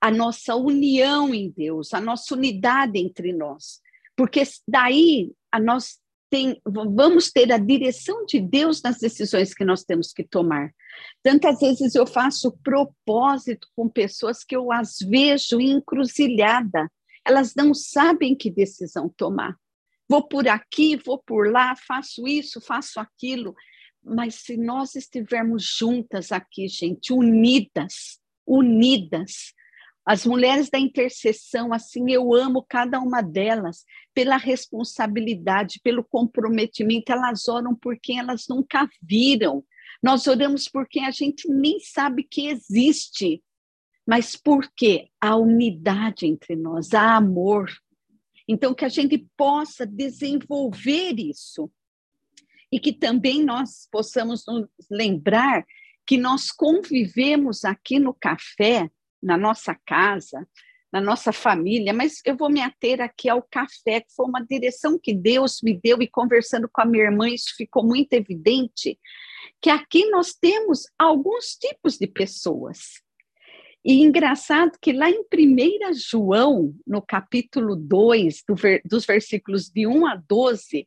a 0.00 0.10
nossa 0.10 0.56
união 0.56 1.34
em 1.34 1.50
Deus, 1.50 1.92
a 1.92 2.00
nossa 2.00 2.34
unidade 2.34 2.98
entre 2.98 3.32
nós, 3.32 3.80
porque 4.16 4.42
daí 4.66 5.32
nós 5.60 5.98
tem, 6.34 6.60
vamos 6.66 7.30
ter 7.30 7.52
a 7.52 7.58
direção 7.58 8.26
de 8.26 8.40
Deus 8.40 8.82
nas 8.82 8.98
decisões 8.98 9.54
que 9.54 9.64
nós 9.64 9.84
temos 9.84 10.12
que 10.12 10.24
tomar. 10.24 10.74
Tantas 11.22 11.60
vezes 11.60 11.94
eu 11.94 12.04
faço 12.04 12.58
propósito 12.60 13.68
com 13.76 13.88
pessoas 13.88 14.42
que 14.42 14.56
eu 14.56 14.72
as 14.72 14.96
vejo 14.98 15.60
encruzilhada, 15.60 16.90
elas 17.24 17.54
não 17.54 17.72
sabem 17.72 18.34
que 18.34 18.50
decisão 18.50 19.08
tomar. 19.16 19.54
Vou 20.08 20.26
por 20.26 20.48
aqui, 20.48 20.96
vou 20.96 21.22
por 21.24 21.52
lá, 21.52 21.76
faço 21.76 22.26
isso, 22.26 22.60
faço 22.60 22.98
aquilo. 22.98 23.54
Mas 24.02 24.34
se 24.34 24.56
nós 24.56 24.96
estivermos 24.96 25.62
juntas 25.78 26.32
aqui, 26.32 26.66
gente, 26.66 27.12
unidas, 27.12 28.18
unidas, 28.44 29.54
as 30.06 30.26
mulheres 30.26 30.68
da 30.68 30.78
intercessão, 30.78 31.72
assim, 31.72 32.10
eu 32.10 32.34
amo 32.34 32.64
cada 32.68 33.00
uma 33.00 33.22
delas 33.22 33.86
pela 34.12 34.36
responsabilidade, 34.36 35.80
pelo 35.82 36.04
comprometimento. 36.04 37.10
Elas 37.10 37.48
oram 37.48 37.74
por 37.74 37.98
quem 37.98 38.18
elas 38.18 38.44
nunca 38.46 38.86
viram. 39.02 39.64
Nós 40.02 40.26
oramos 40.26 40.68
por 40.68 40.86
quem 40.86 41.06
a 41.06 41.10
gente 41.10 41.48
nem 41.48 41.80
sabe 41.80 42.22
que 42.22 42.48
existe. 42.48 43.42
Mas 44.06 44.36
por 44.36 44.70
quê? 44.76 45.08
A 45.18 45.36
unidade 45.36 46.26
entre 46.26 46.54
nós, 46.54 46.92
há 46.92 47.16
amor. 47.16 47.72
Então, 48.46 48.74
que 48.74 48.84
a 48.84 48.90
gente 48.90 49.26
possa 49.34 49.86
desenvolver 49.86 51.18
isso. 51.18 51.70
E 52.70 52.78
que 52.78 52.92
também 52.92 53.42
nós 53.42 53.88
possamos 53.90 54.44
nos 54.46 54.68
lembrar 54.90 55.64
que 56.06 56.18
nós 56.18 56.50
convivemos 56.50 57.64
aqui 57.64 57.98
no 57.98 58.12
café 58.12 58.90
na 59.24 59.38
nossa 59.38 59.74
casa, 59.86 60.46
na 60.92 61.00
nossa 61.00 61.32
família, 61.32 61.92
mas 61.92 62.20
eu 62.24 62.36
vou 62.36 62.48
me 62.48 62.60
ater 62.60 63.00
aqui 63.00 63.28
ao 63.28 63.42
café, 63.42 64.00
que 64.00 64.14
foi 64.14 64.26
uma 64.26 64.44
direção 64.44 64.98
que 65.02 65.12
Deus 65.12 65.60
me 65.62 65.74
deu, 65.74 66.00
e 66.00 66.06
conversando 66.06 66.68
com 66.72 66.82
a 66.82 66.84
minha 66.84 67.04
irmã, 67.04 67.28
isso 67.28 67.54
ficou 67.56 67.82
muito 67.82 68.12
evidente, 68.12 68.96
que 69.60 69.70
aqui 69.70 70.08
nós 70.10 70.34
temos 70.34 70.84
alguns 70.98 71.56
tipos 71.56 71.96
de 71.98 72.06
pessoas. 72.06 73.02
E 73.84 74.02
engraçado 74.02 74.78
que 74.80 74.92
lá 74.92 75.10
em 75.10 75.20
1 75.20 75.94
João, 75.94 76.74
no 76.86 77.02
capítulo 77.02 77.74
2, 77.74 78.44
do 78.48 78.54
ver, 78.54 78.80
dos 78.84 79.04
versículos 79.04 79.68
de 79.68 79.86
1 79.86 80.06
a 80.06 80.14
12, 80.16 80.86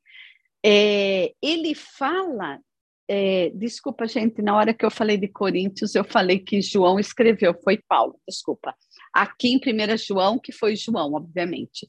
é, 0.65 1.34
ele 1.41 1.76
fala 1.76 2.60
é, 3.08 3.50
desculpa, 3.52 4.06
gente, 4.06 4.41
na 4.41 4.56
hora 4.56 4.74
que 4.74 4.86
eu 4.86 4.91
falei 4.91 5.17
de 5.17 5.28
Coríntios, 5.28 5.96
eu 5.96 6.04
falei 6.04 6.39
que 6.39 6.62
João 6.62 7.00
escreveu, 7.00 7.54
foi 7.63 7.78
Paulo, 7.88 8.20
desculpa. 8.28 8.76
Aqui 9.13 9.50
em 9.50 9.58
1 9.58 9.98
João, 9.98 10.38
que 10.38 10.52
foi 10.52 10.76
João, 10.76 11.13
obviamente. 11.13 11.88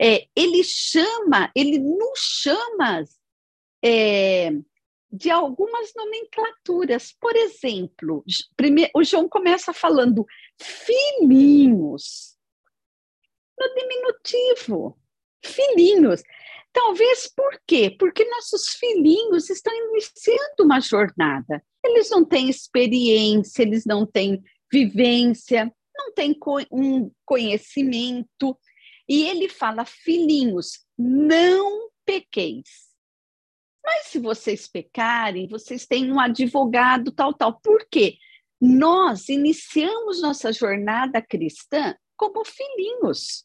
É, 0.00 0.26
ele 0.36 0.62
chama, 0.62 1.50
ele 1.56 1.78
nos 1.78 2.18
chama 2.42 3.04
é, 3.84 4.50
de 5.10 5.30
algumas 5.30 5.92
nomenclaturas. 5.94 7.12
Por 7.20 7.34
exemplo, 7.34 8.24
primeiro, 8.56 8.90
o 8.94 9.02
João 9.02 9.28
começa 9.28 9.72
falando 9.72 10.24
filhinhos, 10.60 12.36
no 13.58 13.74
diminutivo, 13.74 14.96
filhinhos. 15.44 16.22
Talvez 16.72 17.30
por 17.34 17.60
quê? 17.66 17.94
Porque 17.98 18.24
nossos 18.24 18.70
filhinhos 18.70 19.50
estão 19.50 19.74
iniciando 19.90 20.62
uma 20.62 20.80
jornada. 20.80 21.62
Eles 21.84 22.10
não 22.10 22.24
têm 22.24 22.48
experiência, 22.48 23.62
eles 23.62 23.84
não 23.84 24.06
têm 24.06 24.42
vivência, 24.72 25.72
não 25.96 26.12
têm 26.12 26.36
um 26.70 27.10
conhecimento. 27.24 28.56
E 29.08 29.24
ele 29.24 29.48
fala: 29.48 29.84
filhinhos, 29.84 30.84
não 30.96 31.90
pequeis. 32.04 32.90
Mas 33.84 34.06
se 34.06 34.18
vocês 34.18 34.68
pecarem, 34.68 35.48
vocês 35.48 35.86
têm 35.86 36.12
um 36.12 36.20
advogado, 36.20 37.10
tal, 37.10 37.34
tal. 37.34 37.60
Por 37.60 37.86
quê? 37.90 38.16
Nós 38.60 39.28
iniciamos 39.28 40.20
nossa 40.20 40.52
jornada 40.52 41.20
cristã 41.22 41.96
como 42.16 42.44
filhinhos. 42.44 43.44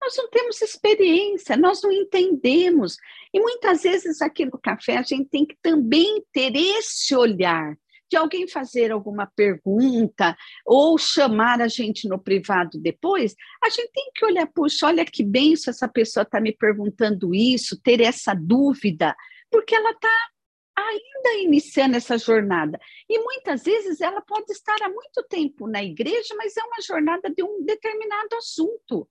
Nós 0.00 0.16
não 0.16 0.28
temos 0.28 0.60
experiência, 0.62 1.56
nós 1.56 1.82
não 1.82 1.90
entendemos. 1.90 2.96
E 3.32 3.40
muitas 3.40 3.82
vezes 3.82 4.20
aqui 4.20 4.44
no 4.44 4.58
café 4.58 4.98
a 4.98 5.02
gente 5.02 5.28
tem 5.28 5.44
que 5.44 5.56
também 5.62 6.22
ter 6.32 6.54
esse 6.54 7.14
olhar 7.14 7.76
de 8.08 8.16
alguém 8.16 8.46
fazer 8.46 8.92
alguma 8.92 9.26
pergunta 9.26 10.36
ou 10.64 10.96
chamar 10.96 11.60
a 11.60 11.68
gente 11.68 12.08
no 12.08 12.18
privado 12.18 12.78
depois, 12.78 13.34
a 13.62 13.68
gente 13.68 13.90
tem 13.92 14.10
que 14.14 14.24
olhar, 14.24 14.46
puxa, 14.46 14.86
olha 14.86 15.04
que 15.04 15.24
se 15.56 15.70
essa 15.70 15.88
pessoa 15.88 16.22
está 16.22 16.40
me 16.40 16.52
perguntando 16.52 17.34
isso, 17.34 17.80
ter 17.82 18.00
essa 18.00 18.34
dúvida, 18.34 19.14
porque 19.50 19.74
ela 19.74 19.90
está 19.90 20.28
ainda 20.76 21.42
iniciando 21.42 21.96
essa 21.96 22.18
jornada. 22.18 22.78
E 23.08 23.18
muitas 23.18 23.64
vezes 23.64 24.00
ela 24.00 24.20
pode 24.20 24.52
estar 24.52 24.76
há 24.82 24.88
muito 24.88 25.24
tempo 25.28 25.66
na 25.66 25.82
igreja, 25.82 26.34
mas 26.36 26.56
é 26.56 26.62
uma 26.62 26.80
jornada 26.82 27.30
de 27.30 27.42
um 27.42 27.64
determinado 27.64 28.36
assunto. 28.36 29.08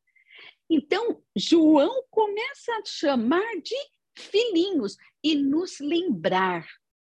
Então, 0.70 1.22
João 1.36 2.04
começa 2.10 2.72
a 2.74 2.86
chamar 2.86 3.56
de 3.64 3.76
filhinhos 4.18 4.98
e 5.24 5.36
nos 5.36 5.80
lembrar 5.80 6.66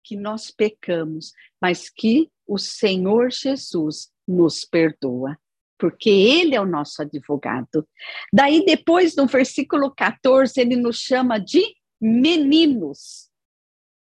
que 0.03 0.15
nós 0.15 0.51
pecamos, 0.51 1.33
mas 1.61 1.89
que 1.89 2.29
o 2.47 2.57
Senhor 2.57 3.31
Jesus 3.31 4.11
nos 4.27 4.65
perdoa, 4.65 5.37
porque 5.77 6.09
ele 6.09 6.55
é 6.55 6.61
o 6.61 6.65
nosso 6.65 7.01
advogado. 7.01 7.87
Daí 8.31 8.63
depois 8.65 9.15
no 9.15 9.25
versículo 9.27 9.93
14 9.93 10.59
ele 10.59 10.75
nos 10.75 10.97
chama 10.97 11.37
de 11.39 11.63
meninos. 11.99 13.29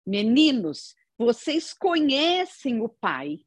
Meninos, 0.07 0.95
vocês 1.19 1.73
conhecem 1.73 2.81
o 2.81 2.89
Pai. 2.89 3.39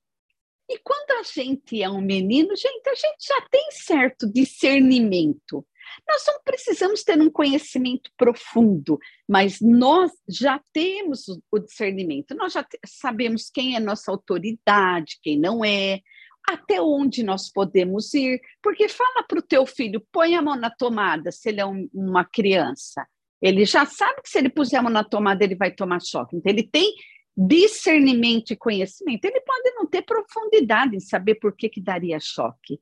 E 0.70 0.80
quando 0.80 1.20
a 1.20 1.24
gente 1.24 1.82
é 1.82 1.90
um 1.90 2.02
menino, 2.02 2.56
gente, 2.56 2.90
a 2.90 2.96
gente 2.96 3.28
já 3.28 3.42
tem 3.50 3.70
certo 3.72 4.32
discernimento. 4.32 5.66
Nós 6.08 6.24
não 6.28 6.40
precisamos 6.44 7.04
ter 7.04 7.20
um 7.20 7.30
conhecimento 7.30 8.10
profundo, 8.18 9.00
mas 9.28 9.60
nós 9.62 10.12
já 10.28 10.60
temos 10.74 11.26
o 11.52 11.60
discernimento, 11.60 12.36
nós 12.36 12.54
já 12.54 12.66
sabemos 12.86 13.50
quem 13.50 13.76
é 13.76 13.80
nossa 13.80 14.12
autoridade, 14.12 15.20
quem 15.22 15.40
não 15.40 15.64
é, 15.64 16.02
até 16.48 16.82
onde 16.82 17.24
nós 17.24 17.52
podemos 17.52 18.14
ir, 18.14 18.40
porque 18.62 18.88
fala 18.88 19.24
para 19.28 19.40
o 19.40 19.42
teu 19.42 19.66
filho, 19.66 20.06
põe 20.12 20.36
a 20.36 20.42
mão 20.42 20.56
na 20.56 20.70
tomada, 20.70 21.32
se 21.32 21.50
ele 21.50 21.62
é 21.62 21.66
um, 21.66 21.90
uma 21.94 22.24
criança. 22.24 23.06
Ele 23.42 23.66
já 23.66 23.86
sabe 23.86 24.22
que 24.22 24.30
se 24.30 24.38
ele 24.38 24.50
puser 24.50 24.80
a 24.80 24.84
mão 24.84 24.92
na 24.92 25.04
tomada, 25.04 25.44
ele 25.44 25.56
vai 25.56 25.72
tomar 25.72 26.02
choque. 26.02 26.36
Então, 26.36 26.52
ele 26.52 26.64
tem 26.64 26.94
discernimento 27.36 28.52
e 28.52 28.56
conhecimento. 28.56 29.26
Ele 29.26 29.42
pode 29.42 29.72
não 29.76 29.86
ter 29.86 30.04
profundidade 30.04 30.96
em 30.96 31.00
saber 31.00 31.36
por 31.36 31.56
que, 31.56 31.68
que 31.68 31.82
daria 31.82 32.20
choque, 32.20 32.80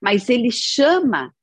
mas 0.00 0.28
ele 0.28 0.50
chama 0.50 1.34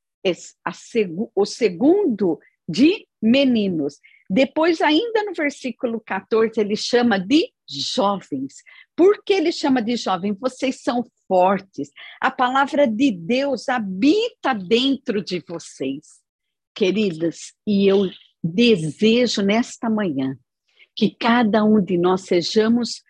o 1.35 1.45
segundo 1.45 2.39
de 2.67 3.07
meninos. 3.21 3.99
Depois, 4.29 4.81
ainda 4.81 5.23
no 5.23 5.33
versículo 5.33 5.99
14, 5.99 6.59
ele 6.59 6.75
chama 6.75 7.19
de 7.19 7.51
jovens. 7.69 8.55
Por 8.95 9.23
que 9.23 9.33
ele 9.33 9.51
chama 9.51 9.81
de 9.81 9.95
jovem? 9.95 10.33
Vocês 10.33 10.81
são 10.81 11.03
fortes. 11.27 11.91
A 12.19 12.31
palavra 12.31 12.87
de 12.87 13.11
Deus 13.11 13.69
habita 13.69 14.53
dentro 14.53 15.23
de 15.23 15.43
vocês, 15.47 16.21
queridas. 16.73 17.53
E 17.67 17.87
eu 17.87 18.09
desejo 18.43 19.41
nesta 19.41 19.89
manhã 19.89 20.37
que 20.95 21.15
cada 21.15 21.63
um 21.63 21.83
de 21.83 21.97
nós 21.97 22.21
sejamos 22.21 23.01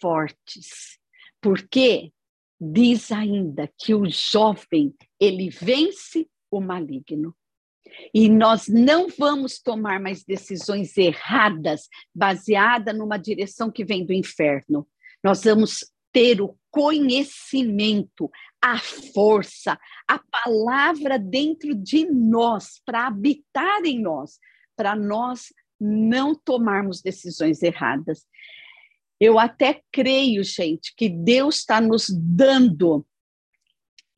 fortes, 0.00 0.98
porque 1.40 2.12
diz 2.60 3.12
ainda 3.12 3.70
que 3.78 3.94
o 3.94 4.08
jovem 4.10 4.94
ele 5.20 5.48
vence 5.50 6.28
o 6.50 6.60
maligno. 6.60 7.34
E 8.12 8.28
nós 8.28 8.68
não 8.68 9.08
vamos 9.08 9.58
tomar 9.60 10.00
mais 10.00 10.24
decisões 10.24 10.96
erradas, 10.96 11.88
baseadas 12.14 12.96
numa 12.96 13.16
direção 13.16 13.70
que 13.70 13.84
vem 13.84 14.04
do 14.04 14.12
inferno. 14.12 14.86
Nós 15.22 15.42
vamos 15.44 15.90
ter 16.12 16.40
o 16.40 16.56
conhecimento, 16.70 18.30
a 18.62 18.78
força, 18.78 19.78
a 20.06 20.18
palavra 20.18 21.18
dentro 21.18 21.74
de 21.74 22.04
nós, 22.10 22.80
para 22.84 23.06
habitar 23.06 23.84
em 23.84 24.00
nós, 24.00 24.38
para 24.76 24.94
nós 24.94 25.52
não 25.80 26.34
tomarmos 26.34 27.00
decisões 27.00 27.62
erradas. 27.62 28.26
Eu 29.20 29.38
até 29.38 29.82
creio, 29.92 30.44
gente, 30.44 30.94
que 30.96 31.08
Deus 31.08 31.58
está 31.58 31.80
nos 31.80 32.06
dando 32.08 33.04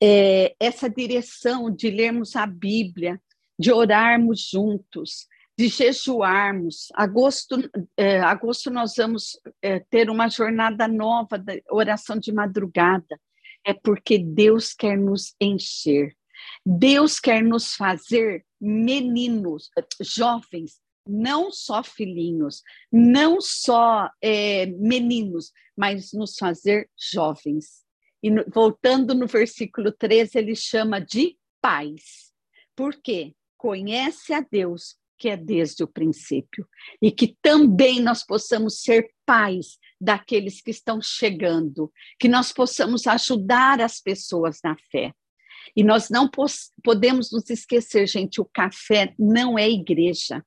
é, 0.02 0.54
essa 0.58 0.88
direção 0.88 1.70
de 1.70 1.90
lermos 1.90 2.34
a 2.36 2.46
Bíblia, 2.46 3.20
de 3.58 3.70
orarmos 3.72 4.48
juntos, 4.50 5.26
de 5.58 5.68
jejuarmos. 5.68 6.88
Agosto, 6.94 7.56
é, 7.96 8.20
agosto 8.20 8.70
nós 8.70 8.94
vamos 8.96 9.38
é, 9.60 9.78
ter 9.78 10.08
uma 10.08 10.28
jornada 10.28 10.88
nova 10.88 11.36
da 11.36 11.54
oração 11.70 12.18
de 12.18 12.32
madrugada. 12.32 13.20
É 13.62 13.74
porque 13.74 14.18
Deus 14.18 14.72
quer 14.72 14.96
nos 14.96 15.34
encher. 15.38 16.16
Deus 16.64 17.20
quer 17.20 17.42
nos 17.42 17.74
fazer 17.74 18.46
meninos, 18.58 19.70
jovens, 20.00 20.80
não 21.06 21.50
só 21.52 21.82
filhinhos, 21.82 22.62
não 22.90 23.40
só 23.40 24.08
é, 24.22 24.64
meninos, 24.66 25.52
mas 25.76 26.12
nos 26.14 26.36
fazer 26.36 26.88
jovens. 26.98 27.84
E 28.22 28.30
no, 28.30 28.44
voltando 28.52 29.14
no 29.14 29.26
versículo 29.26 29.92
13, 29.92 30.38
ele 30.38 30.54
chama 30.54 31.00
de 31.00 31.36
pais. 31.60 32.32
Por 32.76 32.94
quê? 32.94 33.34
Conhece 33.56 34.32
a 34.32 34.40
Deus, 34.40 34.96
que 35.18 35.28
é 35.28 35.36
desde 35.36 35.82
o 35.82 35.88
princípio. 35.88 36.66
E 37.00 37.10
que 37.10 37.36
também 37.42 38.00
nós 38.00 38.24
possamos 38.24 38.80
ser 38.82 39.10
pais 39.26 39.78
daqueles 40.00 40.62
que 40.62 40.70
estão 40.70 41.00
chegando, 41.02 41.92
que 42.18 42.28
nós 42.28 42.52
possamos 42.52 43.06
ajudar 43.06 43.80
as 43.80 44.00
pessoas 44.00 44.58
na 44.64 44.76
fé. 44.90 45.12
E 45.76 45.84
nós 45.84 46.08
não 46.08 46.28
podemos 46.82 47.30
nos 47.30 47.48
esquecer, 47.48 48.06
gente, 48.06 48.40
o 48.40 48.44
café 48.44 49.14
não 49.18 49.58
é 49.58 49.68
igreja. 49.68 50.44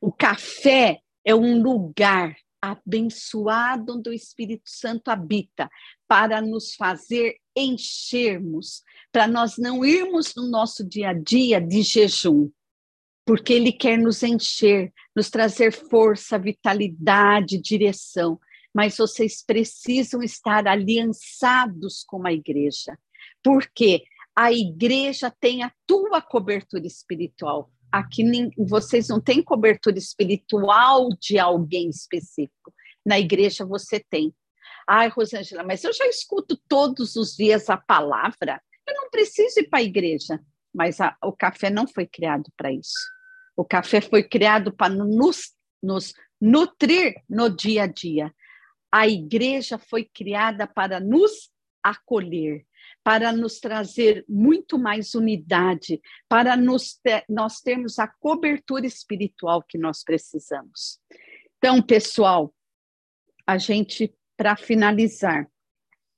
O 0.00 0.12
café 0.12 1.00
é 1.24 1.34
um 1.34 1.60
lugar 1.60 2.36
abençoado 2.60 3.96
onde 3.96 4.10
o 4.10 4.12
Espírito 4.12 4.64
Santo 4.66 5.08
habita, 5.08 5.68
para 6.06 6.40
nos 6.40 6.74
fazer 6.74 7.36
enchermos, 7.56 8.82
para 9.12 9.26
nós 9.26 9.56
não 9.56 9.84
irmos 9.84 10.34
no 10.34 10.48
nosso 10.48 10.86
dia 10.86 11.10
a 11.10 11.12
dia 11.12 11.60
de 11.60 11.82
jejum, 11.82 12.50
porque 13.24 13.52
Ele 13.52 13.72
quer 13.72 13.98
nos 13.98 14.22
encher, 14.22 14.92
nos 15.14 15.30
trazer 15.30 15.72
força, 15.72 16.38
vitalidade, 16.38 17.60
direção. 17.60 18.38
Mas 18.74 18.96
vocês 18.96 19.42
precisam 19.44 20.22
estar 20.22 20.66
aliançados 20.66 22.04
com 22.04 22.26
a 22.26 22.32
igreja, 22.32 22.96
porque 23.42 24.04
a 24.34 24.52
igreja 24.52 25.30
tem 25.40 25.62
a 25.62 25.72
tua 25.86 26.22
cobertura 26.22 26.86
espiritual 26.86 27.70
aqui 27.92 28.22
nem, 28.22 28.50
vocês 28.56 29.08
não 29.08 29.20
têm 29.20 29.42
cobertura 29.42 29.98
espiritual 29.98 31.08
de 31.20 31.38
alguém 31.38 31.88
específico. 31.88 32.72
Na 33.04 33.18
igreja 33.18 33.64
você 33.64 34.04
tem. 34.10 34.34
Ai, 34.88 35.08
Rosângela, 35.08 35.62
mas 35.62 35.84
eu 35.84 35.92
já 35.92 36.06
escuto 36.06 36.60
todos 36.68 37.16
os 37.16 37.36
dias 37.36 37.70
a 37.70 37.76
palavra. 37.76 38.60
Eu 38.86 38.94
não 38.94 39.10
preciso 39.10 39.60
ir 39.60 39.68
para 39.68 39.78
a 39.78 39.84
igreja. 39.84 40.40
Mas 40.72 41.00
a, 41.00 41.16
o 41.22 41.32
café 41.32 41.68
não 41.68 41.86
foi 41.86 42.06
criado 42.06 42.50
para 42.56 42.72
isso. 42.72 42.98
O 43.56 43.64
café 43.64 44.00
foi 44.00 44.22
criado 44.22 44.72
para 44.72 44.92
nos, 44.92 45.52
nos 45.82 46.14
nutrir 46.40 47.14
no 47.28 47.50
dia 47.54 47.84
a 47.84 47.86
dia. 47.86 48.32
A 48.92 49.06
igreja 49.06 49.78
foi 49.78 50.04
criada 50.04 50.66
para 50.66 51.00
nos 51.00 51.50
acolher, 51.82 52.64
para 53.02 53.32
nos 53.32 53.58
trazer 53.58 54.24
muito 54.28 54.78
mais 54.78 55.14
unidade, 55.14 56.00
para 56.28 56.56
nos 56.56 56.94
ter, 57.02 57.24
nós 57.28 57.60
termos 57.60 57.98
a 57.98 58.06
cobertura 58.06 58.86
espiritual 58.86 59.62
que 59.62 59.78
nós 59.78 60.02
precisamos. 60.04 61.00
Então, 61.56 61.80
pessoal, 61.82 62.54
a 63.46 63.56
gente, 63.58 64.14
para 64.36 64.56
finalizar, 64.56 65.50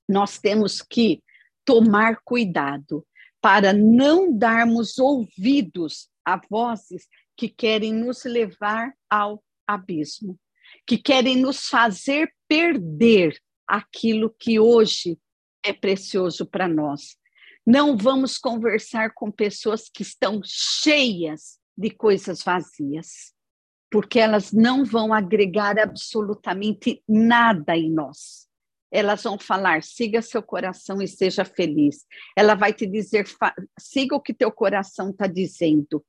nós 0.07 0.37
temos 0.37 0.81
que 0.81 1.23
tomar 1.65 2.17
cuidado 2.23 3.05
para 3.41 3.73
não 3.73 4.37
darmos 4.37 4.97
ouvidos 4.97 6.09
a 6.25 6.39
vozes 6.49 7.07
que 7.35 7.49
querem 7.49 7.93
nos 7.93 8.23
levar 8.23 8.93
ao 9.09 9.43
abismo, 9.67 10.39
que 10.85 10.97
querem 10.97 11.37
nos 11.37 11.67
fazer 11.67 12.33
perder 12.47 13.37
aquilo 13.67 14.33
que 14.37 14.59
hoje 14.59 15.17
é 15.63 15.73
precioso 15.73 16.45
para 16.45 16.67
nós. 16.67 17.17
Não 17.65 17.95
vamos 17.95 18.37
conversar 18.37 19.13
com 19.13 19.31
pessoas 19.31 19.89
que 19.89 20.01
estão 20.01 20.41
cheias 20.43 21.57
de 21.77 21.89
coisas 21.89 22.43
vazias, 22.43 23.33
porque 23.89 24.19
elas 24.19 24.51
não 24.51 24.83
vão 24.83 25.13
agregar 25.13 25.79
absolutamente 25.79 27.01
nada 27.07 27.77
em 27.77 27.89
nós. 27.89 28.47
Elas 28.91 29.23
vão 29.23 29.39
falar: 29.39 29.81
siga 29.81 30.21
seu 30.21 30.43
coração 30.43 31.01
e 31.01 31.07
seja 31.07 31.45
feliz. 31.45 32.05
Ela 32.35 32.53
vai 32.53 32.73
te 32.73 32.85
dizer: 32.85 33.25
siga 33.79 34.15
o 34.15 34.21
que 34.21 34.33
teu 34.33 34.51
coração 34.51 35.09
está 35.09 35.25
dizendo. 35.25 36.03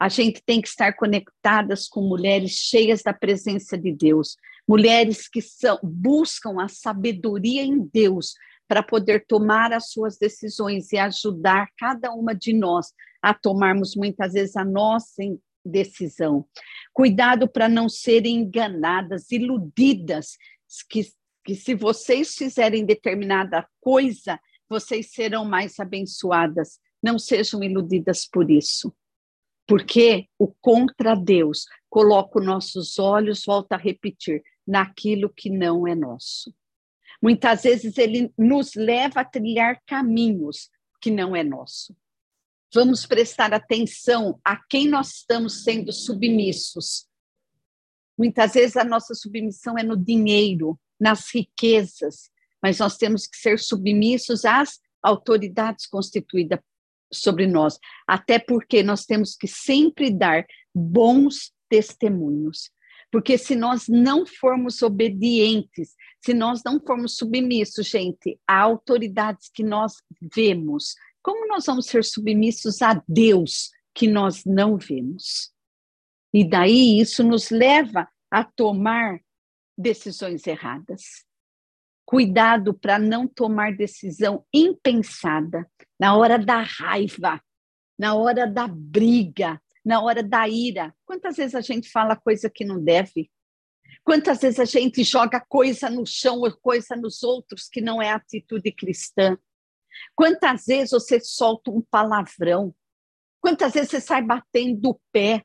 A 0.00 0.08
gente 0.08 0.42
tem 0.44 0.60
que 0.60 0.68
estar 0.68 0.94
conectadas 0.94 1.88
com 1.88 2.00
mulheres 2.00 2.52
cheias 2.52 3.02
da 3.02 3.12
presença 3.12 3.76
de 3.78 3.92
Deus, 3.92 4.36
mulheres 4.66 5.28
que 5.28 5.40
são, 5.40 5.78
buscam 5.82 6.60
a 6.60 6.68
sabedoria 6.68 7.62
em 7.62 7.78
Deus 7.78 8.34
para 8.72 8.82
poder 8.82 9.26
tomar 9.26 9.70
as 9.70 9.90
suas 9.90 10.16
decisões 10.16 10.94
e 10.94 10.96
ajudar 10.96 11.68
cada 11.76 12.10
uma 12.10 12.34
de 12.34 12.54
nós 12.54 12.90
a 13.20 13.34
tomarmos 13.34 13.94
muitas 13.94 14.32
vezes 14.32 14.56
a 14.56 14.64
nossa 14.64 15.22
decisão. 15.62 16.46
Cuidado 16.90 17.46
para 17.46 17.68
não 17.68 17.86
serem 17.86 18.36
enganadas, 18.36 19.30
iludidas, 19.30 20.38
que, 20.88 21.02
que 21.44 21.54
se 21.54 21.74
vocês 21.74 22.34
fizerem 22.34 22.86
determinada 22.86 23.68
coisa, 23.78 24.40
vocês 24.70 25.12
serão 25.12 25.44
mais 25.44 25.78
abençoadas. 25.78 26.80
Não 27.02 27.18
sejam 27.18 27.62
iludidas 27.62 28.24
por 28.26 28.50
isso. 28.50 28.90
Porque 29.66 30.28
o 30.38 30.50
contra 30.62 31.14
Deus 31.14 31.66
coloca 31.90 32.38
os 32.38 32.46
nossos 32.46 32.98
olhos, 32.98 33.44
volta 33.44 33.74
a 33.74 33.78
repetir, 33.78 34.42
naquilo 34.66 35.28
que 35.28 35.50
não 35.50 35.86
é 35.86 35.94
nosso. 35.94 36.50
Muitas 37.22 37.62
vezes 37.62 37.96
ele 37.96 38.32
nos 38.36 38.74
leva 38.74 39.20
a 39.20 39.24
trilhar 39.24 39.80
caminhos 39.86 40.68
que 41.00 41.10
não 41.10 41.36
é 41.36 41.44
nosso. 41.44 41.96
Vamos 42.74 43.06
prestar 43.06 43.54
atenção 43.54 44.40
a 44.44 44.56
quem 44.56 44.88
nós 44.88 45.18
estamos 45.18 45.62
sendo 45.62 45.92
submissos. 45.92 47.06
Muitas 48.18 48.54
vezes 48.54 48.76
a 48.76 48.84
nossa 48.84 49.14
submissão 49.14 49.78
é 49.78 49.82
no 49.82 49.96
dinheiro, 49.96 50.78
nas 50.98 51.32
riquezas, 51.32 52.30
mas 52.62 52.78
nós 52.78 52.96
temos 52.96 53.26
que 53.26 53.36
ser 53.36 53.58
submissos 53.58 54.44
às 54.44 54.80
autoridades 55.02 55.86
constituídas 55.86 56.60
sobre 57.12 57.46
nós, 57.46 57.78
até 58.06 58.38
porque 58.38 58.82
nós 58.82 59.04
temos 59.04 59.36
que 59.36 59.46
sempre 59.46 60.10
dar 60.10 60.46
bons 60.74 61.52
testemunhos. 61.68 62.70
Porque 63.12 63.36
se 63.36 63.54
nós 63.54 63.88
não 63.88 64.24
formos 64.24 64.80
obedientes, 64.80 65.94
se 66.24 66.32
nós 66.32 66.62
não 66.64 66.80
formos 66.80 67.18
submissos, 67.18 67.86
gente, 67.86 68.40
a 68.48 68.58
autoridades 68.58 69.50
que 69.52 69.62
nós 69.62 69.96
vemos, 70.34 70.94
como 71.22 71.46
nós 71.46 71.66
vamos 71.66 71.86
ser 71.86 72.02
submissos 72.04 72.80
a 72.80 73.02
Deus 73.06 73.70
que 73.94 74.08
nós 74.08 74.46
não 74.46 74.78
vemos? 74.78 75.52
E 76.32 76.42
daí 76.42 76.98
isso 76.98 77.22
nos 77.22 77.50
leva 77.50 78.08
a 78.30 78.42
tomar 78.42 79.20
decisões 79.76 80.46
erradas. 80.46 81.26
Cuidado 82.06 82.72
para 82.72 82.98
não 82.98 83.28
tomar 83.28 83.76
decisão 83.76 84.42
impensada, 84.52 85.70
na 86.00 86.16
hora 86.16 86.38
da 86.38 86.62
raiva, 86.62 87.40
na 87.98 88.14
hora 88.14 88.46
da 88.46 88.66
briga, 88.66 89.61
na 89.84 90.00
hora 90.00 90.22
da 90.22 90.48
ira. 90.48 90.94
Quantas 91.04 91.36
vezes 91.36 91.54
a 91.54 91.60
gente 91.60 91.90
fala 91.90 92.16
coisa 92.16 92.50
que 92.50 92.64
não 92.64 92.82
deve? 92.82 93.30
Quantas 94.04 94.40
vezes 94.40 94.58
a 94.58 94.64
gente 94.64 95.04
joga 95.04 95.40
coisa 95.40 95.88
no 95.88 96.04
chão 96.06 96.40
ou 96.40 96.52
coisa 96.52 96.96
nos 96.96 97.22
outros 97.22 97.68
que 97.68 97.80
não 97.80 98.00
é 98.00 98.10
atitude 98.10 98.72
cristã? 98.72 99.38
Quantas 100.14 100.66
vezes 100.66 100.90
você 100.90 101.20
solta 101.20 101.70
um 101.70 101.82
palavrão? 101.82 102.74
Quantas 103.40 103.74
vezes 103.74 103.90
você 103.90 104.00
sai 104.00 104.22
batendo 104.22 104.90
o 104.90 105.00
pé? 105.12 105.44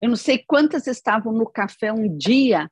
Eu 0.00 0.08
não 0.08 0.16
sei 0.16 0.38
quantas 0.38 0.86
estavam 0.86 1.32
no 1.32 1.46
café 1.46 1.92
um 1.92 2.16
dia 2.16 2.70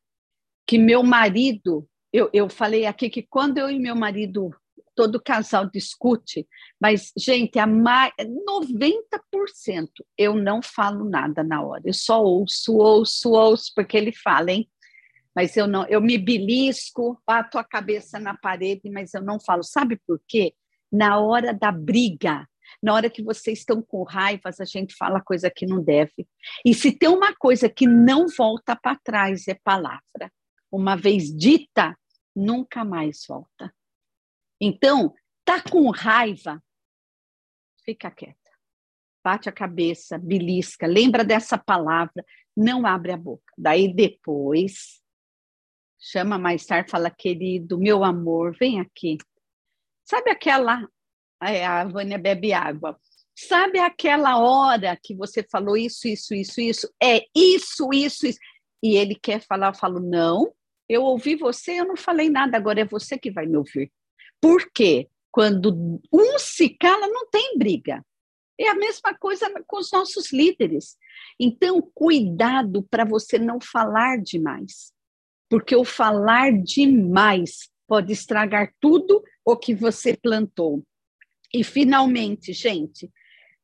que 0.66 0.78
meu 0.78 1.02
marido, 1.02 1.88
eu, 2.12 2.28
eu 2.32 2.48
falei 2.48 2.86
aqui 2.86 3.08
que 3.08 3.22
quando 3.22 3.58
eu 3.58 3.70
e 3.70 3.78
meu 3.78 3.94
marido 3.94 4.54
todo 5.00 5.22
casal 5.22 5.70
discute, 5.70 6.46
mas, 6.78 7.10
gente, 7.16 7.58
a 7.58 7.66
mais, 7.66 8.12
90% 8.20 9.88
eu 10.18 10.34
não 10.34 10.60
falo 10.60 11.08
nada 11.08 11.42
na 11.42 11.62
hora, 11.62 11.80
eu 11.86 11.94
só 11.94 12.22
ouço, 12.22 12.76
ouço, 12.76 13.30
ouço, 13.30 13.72
porque 13.74 13.96
ele 13.96 14.12
fala, 14.12 14.52
hein? 14.52 14.70
Mas 15.34 15.56
eu 15.56 15.66
não, 15.66 15.86
eu 15.86 16.02
me 16.02 16.18
belisco, 16.18 17.18
bato 17.26 17.56
a 17.56 17.64
cabeça 17.64 18.18
na 18.18 18.36
parede, 18.36 18.90
mas 18.90 19.14
eu 19.14 19.22
não 19.22 19.40
falo. 19.40 19.62
Sabe 19.62 19.98
por 20.06 20.20
quê? 20.28 20.52
Na 20.92 21.18
hora 21.18 21.54
da 21.54 21.72
briga, 21.72 22.46
na 22.82 22.92
hora 22.92 23.08
que 23.08 23.22
vocês 23.22 23.60
estão 23.60 23.80
com 23.80 24.02
raivas, 24.02 24.60
a 24.60 24.66
gente 24.66 24.94
fala 24.94 25.22
coisa 25.22 25.50
que 25.50 25.64
não 25.64 25.82
deve. 25.82 26.28
E 26.62 26.74
se 26.74 26.92
tem 26.92 27.08
uma 27.08 27.34
coisa 27.34 27.70
que 27.70 27.86
não 27.86 28.26
volta 28.28 28.76
para 28.76 28.98
trás, 29.02 29.48
é 29.48 29.54
palavra. 29.54 30.30
Uma 30.70 30.94
vez 30.94 31.34
dita, 31.34 31.96
nunca 32.36 32.84
mais 32.84 33.24
volta. 33.26 33.72
Então, 34.60 35.14
tá 35.44 35.62
com 35.62 35.90
raiva, 35.90 36.62
fica 37.84 38.10
quieta. 38.10 38.36
Bate 39.24 39.48
a 39.48 39.52
cabeça, 39.52 40.18
belisca, 40.18 40.86
lembra 40.86 41.24
dessa 41.24 41.58
palavra, 41.58 42.24
não 42.56 42.86
abre 42.86 43.12
a 43.12 43.16
boca. 43.16 43.52
Daí 43.56 43.92
depois 43.92 45.00
chama 45.98 46.38
mais 46.38 46.64
tarde, 46.64 46.90
fala 46.90 47.10
querido, 47.10 47.78
meu 47.78 48.02
amor, 48.02 48.56
vem 48.58 48.80
aqui. 48.80 49.18
Sabe 50.04 50.30
aquela 50.30 50.88
é, 51.42 51.64
a 51.64 51.84
Vânia 51.84 52.18
bebe 52.18 52.52
água. 52.52 52.98
Sabe 53.34 53.78
aquela 53.78 54.38
hora 54.38 54.98
que 55.02 55.14
você 55.14 55.42
falou 55.42 55.76
isso, 55.76 56.06
isso, 56.06 56.34
isso, 56.34 56.60
isso? 56.60 56.94
É 57.02 57.24
isso, 57.34 57.88
isso, 57.92 58.26
isso. 58.26 58.38
E 58.82 58.96
ele 58.96 59.14
quer 59.14 59.40
falar, 59.40 59.68
eu 59.68 59.74
falo, 59.74 60.00
não, 60.00 60.52
eu 60.88 61.02
ouvi 61.02 61.36
você, 61.36 61.80
eu 61.80 61.86
não 61.86 61.96
falei 61.96 62.28
nada, 62.28 62.56
agora 62.56 62.80
é 62.80 62.84
você 62.84 63.18
que 63.18 63.30
vai 63.30 63.46
me 63.46 63.56
ouvir. 63.56 63.90
Por 64.40 64.70
quê? 64.72 65.08
Quando 65.30 66.00
um 66.12 66.38
se 66.38 66.70
cala, 66.70 67.06
não 67.06 67.28
tem 67.28 67.56
briga. 67.56 68.04
É 68.58 68.68
a 68.68 68.74
mesma 68.74 69.14
coisa 69.14 69.50
com 69.66 69.78
os 69.78 69.90
nossos 69.92 70.32
líderes. 70.32 70.96
Então, 71.38 71.80
cuidado 71.94 72.82
para 72.90 73.04
você 73.04 73.38
não 73.38 73.60
falar 73.60 74.18
demais, 74.18 74.92
porque 75.48 75.74
o 75.74 75.84
falar 75.84 76.52
demais 76.52 77.70
pode 77.86 78.12
estragar 78.12 78.74
tudo 78.80 79.22
o 79.44 79.56
que 79.56 79.74
você 79.74 80.16
plantou. 80.16 80.84
E, 81.52 81.64
finalmente, 81.64 82.52
gente, 82.52 83.10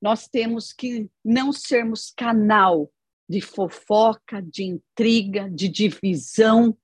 nós 0.00 0.28
temos 0.28 0.72
que 0.72 1.08
não 1.24 1.52
sermos 1.52 2.12
canal 2.16 2.90
de 3.28 3.40
fofoca, 3.40 4.40
de 4.40 4.64
intriga, 4.64 5.50
de 5.50 5.68
divisão, 5.68 6.76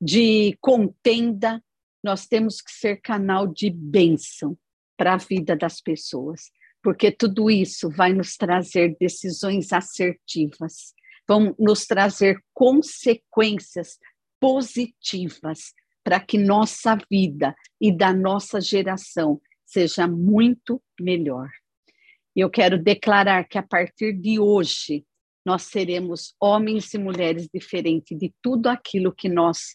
de 0.00 0.56
contenda, 0.60 1.62
nós 2.02 2.26
temos 2.26 2.60
que 2.60 2.70
ser 2.72 3.00
canal 3.00 3.46
de 3.46 3.70
bênção 3.70 4.56
para 4.96 5.14
a 5.14 5.18
vida 5.18 5.56
das 5.56 5.80
pessoas, 5.80 6.50
porque 6.82 7.10
tudo 7.10 7.50
isso 7.50 7.90
vai 7.90 8.12
nos 8.12 8.36
trazer 8.36 8.96
decisões 8.98 9.72
assertivas, 9.72 10.94
vão 11.28 11.54
nos 11.58 11.86
trazer 11.86 12.42
consequências 12.52 13.98
positivas 14.40 15.72
para 16.02 16.18
que 16.18 16.38
nossa 16.38 16.96
vida 17.10 17.54
e 17.80 17.94
da 17.94 18.12
nossa 18.12 18.60
geração 18.60 19.40
seja 19.64 20.08
muito 20.08 20.82
melhor. 20.98 21.48
Eu 22.34 22.48
quero 22.48 22.82
declarar 22.82 23.44
que 23.44 23.58
a 23.58 23.62
partir 23.62 24.14
de 24.14 24.38
hoje 24.38 25.04
nós 25.44 25.62
seremos 25.62 26.34
homens 26.40 26.92
e 26.94 26.98
mulheres 26.98 27.48
diferentes 27.52 28.16
de 28.18 28.32
tudo 28.42 28.68
aquilo 28.68 29.14
que 29.14 29.28
nós 29.28 29.74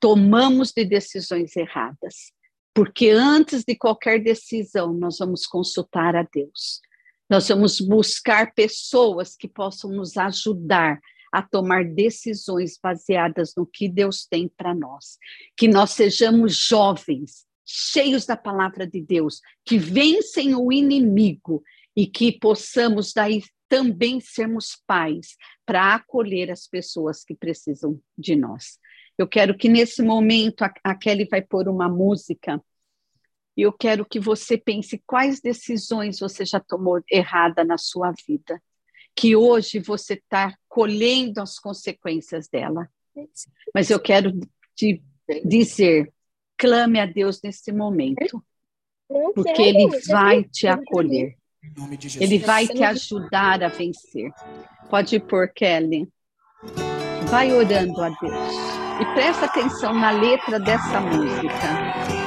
tomamos 0.00 0.72
de 0.72 0.84
decisões 0.84 1.56
erradas. 1.56 2.32
Porque 2.74 3.10
antes 3.10 3.64
de 3.64 3.74
qualquer 3.74 4.22
decisão, 4.22 4.92
nós 4.92 5.18
vamos 5.18 5.46
consultar 5.46 6.14
a 6.14 6.22
Deus. 6.22 6.80
Nós 7.28 7.48
vamos 7.48 7.80
buscar 7.80 8.54
pessoas 8.54 9.36
que 9.36 9.48
possam 9.48 9.90
nos 9.90 10.16
ajudar 10.16 11.00
a 11.32 11.42
tomar 11.42 11.84
decisões 11.84 12.78
baseadas 12.82 13.52
no 13.56 13.66
que 13.66 13.88
Deus 13.88 14.26
tem 14.26 14.48
para 14.48 14.74
nós. 14.74 15.18
Que 15.56 15.68
nós 15.68 15.90
sejamos 15.90 16.56
jovens, 16.56 17.44
cheios 17.66 18.24
da 18.24 18.36
palavra 18.36 18.86
de 18.86 19.00
Deus, 19.00 19.40
que 19.64 19.78
vencem 19.78 20.54
o 20.54 20.72
inimigo 20.72 21.62
e 21.94 22.06
que 22.06 22.32
possamos 22.32 23.12
daí 23.12 23.42
também 23.68 24.20
sermos 24.20 24.80
pais 24.86 25.36
para 25.66 25.94
acolher 25.94 26.50
as 26.50 26.66
pessoas 26.66 27.22
que 27.22 27.34
precisam 27.34 28.00
de 28.16 28.34
nós. 28.34 28.78
Eu 29.18 29.26
quero 29.26 29.58
que 29.58 29.68
nesse 29.68 30.00
momento 30.00 30.62
a, 30.62 30.72
a 30.84 30.94
Kelly 30.94 31.26
vai 31.28 31.42
pôr 31.42 31.68
uma 31.68 31.88
música. 31.88 32.62
E 33.56 33.62
eu 33.62 33.72
quero 33.72 34.06
que 34.06 34.20
você 34.20 34.56
pense 34.56 35.02
quais 35.04 35.40
decisões 35.40 36.20
você 36.20 36.44
já 36.44 36.60
tomou 36.60 37.02
errada 37.10 37.64
na 37.64 37.76
sua 37.76 38.14
vida, 38.24 38.62
que 39.16 39.34
hoje 39.34 39.80
você 39.80 40.14
está 40.14 40.56
colhendo 40.68 41.40
as 41.40 41.58
consequências 41.58 42.46
dela. 42.46 42.88
Mas 43.74 43.90
eu 43.90 43.98
quero 43.98 44.38
te 44.76 45.02
dizer, 45.44 46.12
clame 46.56 47.00
a 47.00 47.06
Deus 47.06 47.42
nesse 47.42 47.72
momento, 47.72 48.40
porque 49.34 49.60
Ele 49.60 49.88
vai 50.06 50.44
te 50.44 50.68
acolher. 50.68 51.36
Ele 52.20 52.38
vai 52.38 52.68
te 52.68 52.84
ajudar 52.84 53.64
a 53.64 53.68
vencer. 53.68 54.30
Pode 54.88 55.18
por 55.18 55.48
Kelly. 55.52 56.08
Vai 57.28 57.52
orando 57.52 58.00
a 58.00 58.08
Deus. 58.10 58.87
E 59.00 59.04
presta 59.14 59.46
atenção 59.46 59.94
na 59.94 60.10
letra 60.10 60.58
dessa 60.58 61.00
música. 61.00 62.18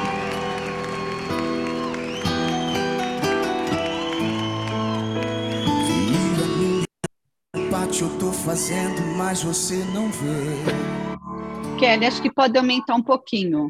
Eu 8.02 8.10
tô 8.18 8.32
fazendo, 8.32 9.00
mas 9.16 9.44
você 9.44 9.76
não 9.94 10.10
vê. 10.10 11.78
Kelly, 11.78 12.08
acho 12.08 12.20
que 12.20 12.34
pode 12.34 12.58
aumentar 12.58 12.96
um 12.96 13.04
pouquinho. 13.04 13.68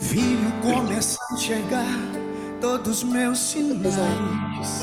Filho, 0.00 0.50
começa 0.62 1.18
a 1.30 1.34
enxergar 1.34 1.84
todos 2.62 3.02
meus 3.02 3.38
sinais. 3.38 4.82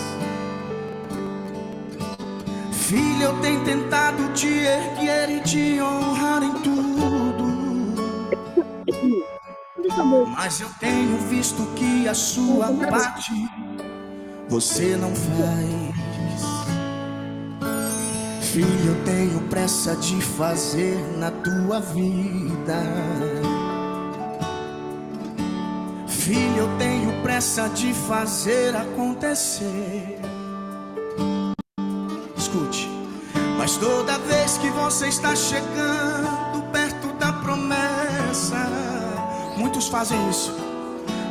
Filho, 2.72 3.24
eu 3.24 3.42
tenho 3.42 3.64
tentado 3.64 4.32
te 4.34 4.50
erguer 4.50 5.32
e 5.32 5.40
te 5.40 5.82
honrar 5.82 6.44
em 6.44 6.54
tudo. 6.62 6.95
Mas 10.36 10.62
eu 10.62 10.70
tenho 10.80 11.18
visto 11.28 11.66
que 11.76 12.08
a 12.08 12.14
sua 12.14 12.68
parte 12.68 13.32
você 14.48 14.96
não 14.96 15.14
faz. 15.16 15.96
Filho, 18.52 18.88
eu 18.88 19.04
tenho 19.04 19.42
pressa 19.50 19.96
de 19.96 20.22
fazer 20.22 20.96
na 21.18 21.32
tua 21.32 21.80
vida. 21.82 22.82
Filho, 26.08 26.58
eu 26.58 26.78
tenho 26.78 27.22
pressa 27.22 27.68
de 27.70 27.94
fazer 27.94 28.76
acontecer. 28.76 30.20
Escute, 32.38 32.88
mas 33.58 33.78
toda 33.78 34.18
vez 34.20 34.58
que 34.58 34.70
você 34.70 35.08
está 35.08 35.36
chegando 35.36 36.55
muitos 39.76 39.90
fazem 39.90 40.30
isso. 40.30 40.54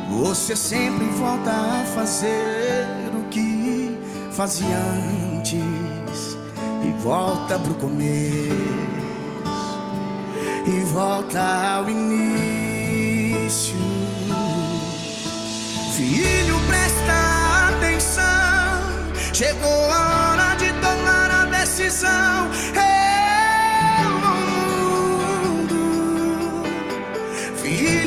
Você 0.09 0.55
sempre 0.55 1.05
volta 1.17 1.49
a 1.49 1.83
fazer 1.95 2.85
o 3.13 3.23
que 3.29 3.97
fazia 4.31 4.77
antes 5.33 6.37
e 6.83 6.91
volta 7.01 7.57
pro 7.57 7.73
começo 7.73 8.85
e 10.67 10.83
volta 10.93 11.41
ao 11.41 11.89
início. 11.89 13.75
Filho, 15.95 16.59
presta 16.67 17.69
atenção. 17.69 18.23
Chegou 19.33 19.91
a 19.91 20.29
hora 20.29 20.55
de 20.55 20.71
tomar 20.73 21.31
a 21.31 21.45
decisão. 21.45 22.51
É 22.75 24.05
o 24.05 24.13
mundo. 25.57 25.81
Filho, 27.61 28.04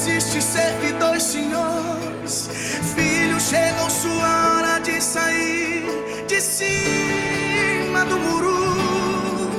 existe 0.00 0.40
servidor, 0.40 1.20
senhores. 1.20 2.48
Filho, 2.94 3.38
chegou 3.38 3.90
sua 3.90 4.56
hora 4.56 4.78
de 4.80 4.98
sair 5.00 5.84
de 6.26 6.40
cima 6.40 8.04
do 8.06 8.18
muro. 8.18 9.50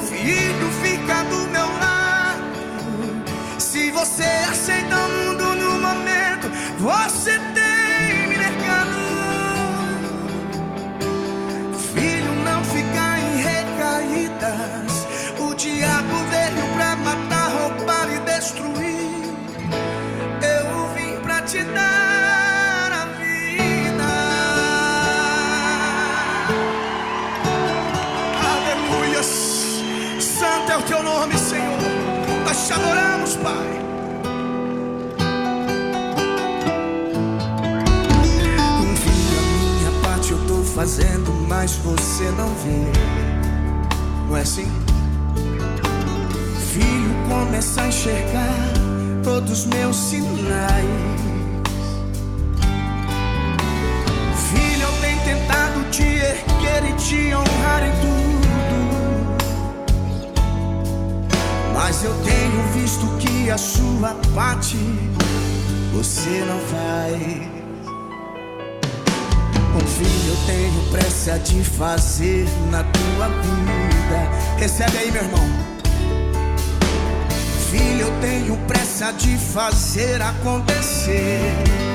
Filho, 0.00 0.68
fica 0.82 1.24
do 1.24 1.48
meu 1.48 1.66
lado. 1.78 3.24
Se 3.58 3.90
você 3.90 4.24
aceita 4.50 4.96
o 4.96 5.08
mundo 5.08 5.54
no 5.54 5.80
momento, 5.80 6.50
você 6.78 7.38
tem 7.54 7.63
te 21.54 21.62
dar 21.62 22.90
a 22.90 23.04
vida. 23.16 24.10
Aleluias. 28.54 29.26
Santo 30.18 30.72
é 30.72 30.76
o 30.76 30.82
teu 30.82 31.02
nome, 31.04 31.38
Senhor. 31.38 31.78
Nós 32.44 32.66
te 32.66 32.72
adoramos, 32.72 33.36
Pai. 33.36 33.70
Filho, 39.04 39.38
a 39.38 39.78
minha 39.78 40.02
parte 40.02 40.32
eu 40.32 40.46
tô 40.48 40.56
fazendo, 40.64 41.30
mas 41.46 41.76
você 41.76 42.24
não 42.32 42.48
vê. 42.48 42.82
Não 44.26 44.36
é 44.36 44.40
assim? 44.40 44.66
Filho, 46.72 47.14
começa 47.28 47.82
a 47.82 47.86
enxergar 47.86 48.72
todos 49.22 49.52
os 49.52 49.66
meus 49.66 49.94
sinais. 49.94 51.23
Te 57.04 57.34
honrar 57.34 57.82
em 57.84 57.92
tudo. 58.00 58.76
Mas 61.74 62.02
eu 62.02 62.14
tenho 62.24 62.62
visto 62.72 63.06
que 63.18 63.50
a 63.50 63.58
sua 63.58 64.16
parte 64.34 64.78
você 65.92 66.44
não 66.48 66.58
faz. 66.60 67.54
Um 69.76 69.86
filho 69.86 70.28
eu 70.28 70.36
tenho 70.46 70.90
pressa 70.90 71.38
de 71.38 71.62
fazer 71.62 72.46
na 72.70 72.82
tua 72.84 73.28
vida. 73.28 74.30
Recebe 74.56 74.96
aí, 74.96 75.12
meu 75.12 75.22
irmão. 75.22 75.44
Filho, 77.70 78.06
eu 78.06 78.20
tenho 78.20 78.56
pressa 78.66 79.12
de 79.12 79.36
fazer 79.36 80.22
acontecer. 80.22 81.93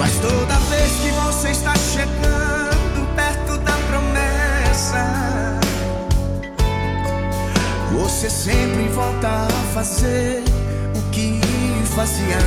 Mas 0.00 0.12
toda 0.14 0.54
vez 0.70 0.92
que 0.92 1.10
você 1.10 1.50
está 1.50 1.74
chegando 1.76 3.14
perto 3.14 3.58
da 3.58 3.72
promessa, 3.90 5.04
você 7.92 8.30
sempre 8.30 8.88
volta 8.88 9.28
a 9.28 9.74
fazer 9.74 10.42
o 10.96 11.10
que 11.10 11.38
fazia 11.94 12.38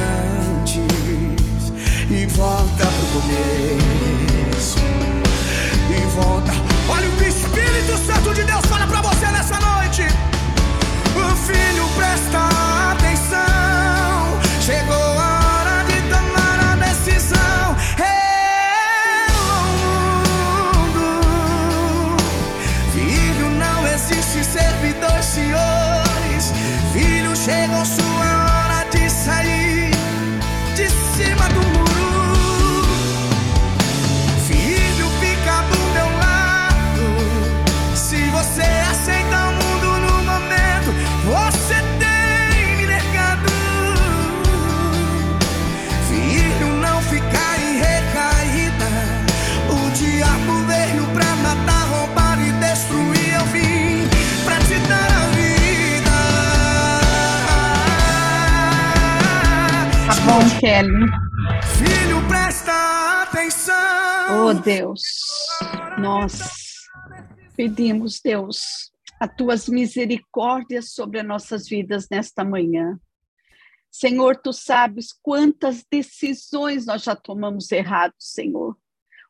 antes 0.61 1.71
e 2.09 2.25
volta 2.25 2.87
pro 2.87 3.21
começo 3.21 4.79
e 5.91 6.15
volta. 6.15 6.51
Olha 6.89 7.07
o 7.07 7.11
que 7.17 7.23
o 7.23 7.27
Espírito 7.27 7.97
Santo 8.03 8.33
de 8.33 8.43
Deus 8.45 8.65
fala 8.65 8.87
pra 8.87 9.01
você 9.03 9.27
nessa 9.27 9.59
noite. 9.59 10.01
O 11.15 11.35
filho 11.35 11.87
presta 11.95 12.49
atenção. 12.93 14.41
Chegou 14.59 15.02
Kelly. 60.63 61.07
Filho, 61.77 62.25
presta 62.29 63.23
atenção. 63.23 64.45
Oh, 64.47 64.53
Deus, 64.53 65.01
nós 65.99 66.39
pedimos, 67.53 68.21
Deus, 68.23 68.89
as 69.19 69.35
tuas 69.35 69.67
misericórdias 69.67 70.93
sobre 70.93 71.19
as 71.19 71.27
nossas 71.27 71.67
vidas 71.67 72.07
nesta 72.09 72.45
manhã. 72.45 72.97
Senhor, 73.91 74.37
tu 74.37 74.53
sabes 74.53 75.11
quantas 75.11 75.83
decisões 75.91 76.85
nós 76.85 77.03
já 77.03 77.13
tomamos 77.13 77.69
errados, 77.69 78.31
Senhor. 78.31 78.77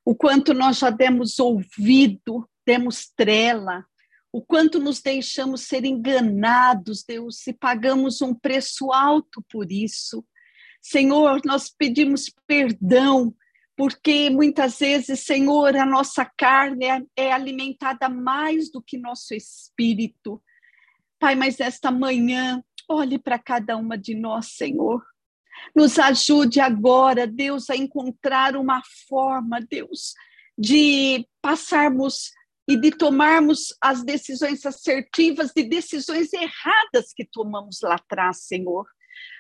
O 0.05 0.13
quanto 0.13 0.53
nós 0.53 0.77
já 0.77 0.91
demos 0.91 1.39
ouvido, 1.39 2.47
demos 2.63 3.07
trela, 3.07 3.83
o 4.31 4.39
quanto 4.39 4.79
nos 4.79 5.01
deixamos 5.01 5.61
ser 5.61 5.83
enganados, 5.83 7.03
Deus, 7.03 7.47
e 7.47 7.53
pagamos 7.53 8.21
um 8.21 8.35
preço 8.35 8.93
alto 8.93 9.43
por 9.49 9.71
isso. 9.71 10.23
Senhor, 10.83 11.41
nós 11.45 11.69
pedimos 11.69 12.29
perdão, 12.45 13.33
porque 13.75 14.29
muitas 14.29 14.79
vezes, 14.79 15.21
Senhor, 15.21 15.77
a 15.77 15.85
nossa 15.85 16.25
carne 16.37 16.85
é, 16.85 17.01
é 17.15 17.31
alimentada 17.31 18.09
mais 18.09 18.69
do 18.69 18.81
que 18.81 18.97
nosso 18.97 19.33
espírito. 19.33 20.43
Pai, 21.17 21.35
mas 21.35 21.57
nesta 21.57 21.89
manhã, 21.89 22.61
olhe 22.89 23.17
para 23.17 23.39
cada 23.39 23.77
uma 23.77 23.97
de 23.97 24.13
nós, 24.13 24.57
Senhor. 24.57 25.01
Nos 25.73 25.97
ajude 25.97 26.59
agora, 26.59 27.25
Deus, 27.25 27.69
a 27.69 27.77
encontrar 27.77 28.57
uma 28.57 28.81
forma, 29.07 29.61
Deus, 29.61 30.13
de 30.57 31.25
passarmos 31.41 32.31
e 32.67 32.75
de 32.75 32.91
tomarmos 32.91 33.73
as 33.81 34.03
decisões 34.03 34.65
assertivas 34.65 35.51
de 35.55 35.63
decisões 35.63 36.31
erradas 36.33 37.13
que 37.15 37.25
tomamos 37.25 37.79
lá 37.81 37.95
atrás, 37.95 38.43
Senhor. 38.45 38.85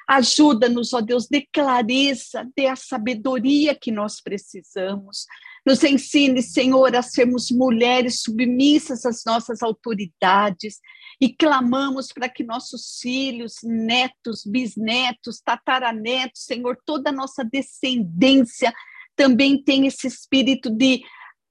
Ajuda-nos, 0.07 0.93
ó 0.93 1.01
Deus, 1.01 1.27
dê 1.27 1.47
clareza, 1.51 2.47
dê 2.55 2.67
a 2.67 2.75
sabedoria 2.75 3.73
que 3.75 3.91
nós 3.91 4.21
precisamos. 4.21 5.25
Nos 5.65 5.83
ensine, 5.83 6.41
Senhor, 6.41 6.93
a 6.95 7.01
sermos 7.01 7.49
mulheres 7.49 8.21
submissas 8.21 9.05
às 9.05 9.23
nossas 9.25 9.63
autoridades 9.63 10.79
e 11.21 11.33
clamamos 11.33 12.11
para 12.11 12.27
que 12.27 12.43
nossos 12.43 12.99
filhos, 13.01 13.55
netos, 13.63 14.43
bisnetos, 14.45 15.39
tataranetos, 15.39 16.43
Senhor, 16.43 16.77
toda 16.85 17.11
a 17.11 17.13
nossa 17.13 17.45
descendência 17.45 18.73
também 19.15 19.63
tenha 19.63 19.87
esse 19.87 20.07
espírito 20.07 20.69
de 20.69 21.01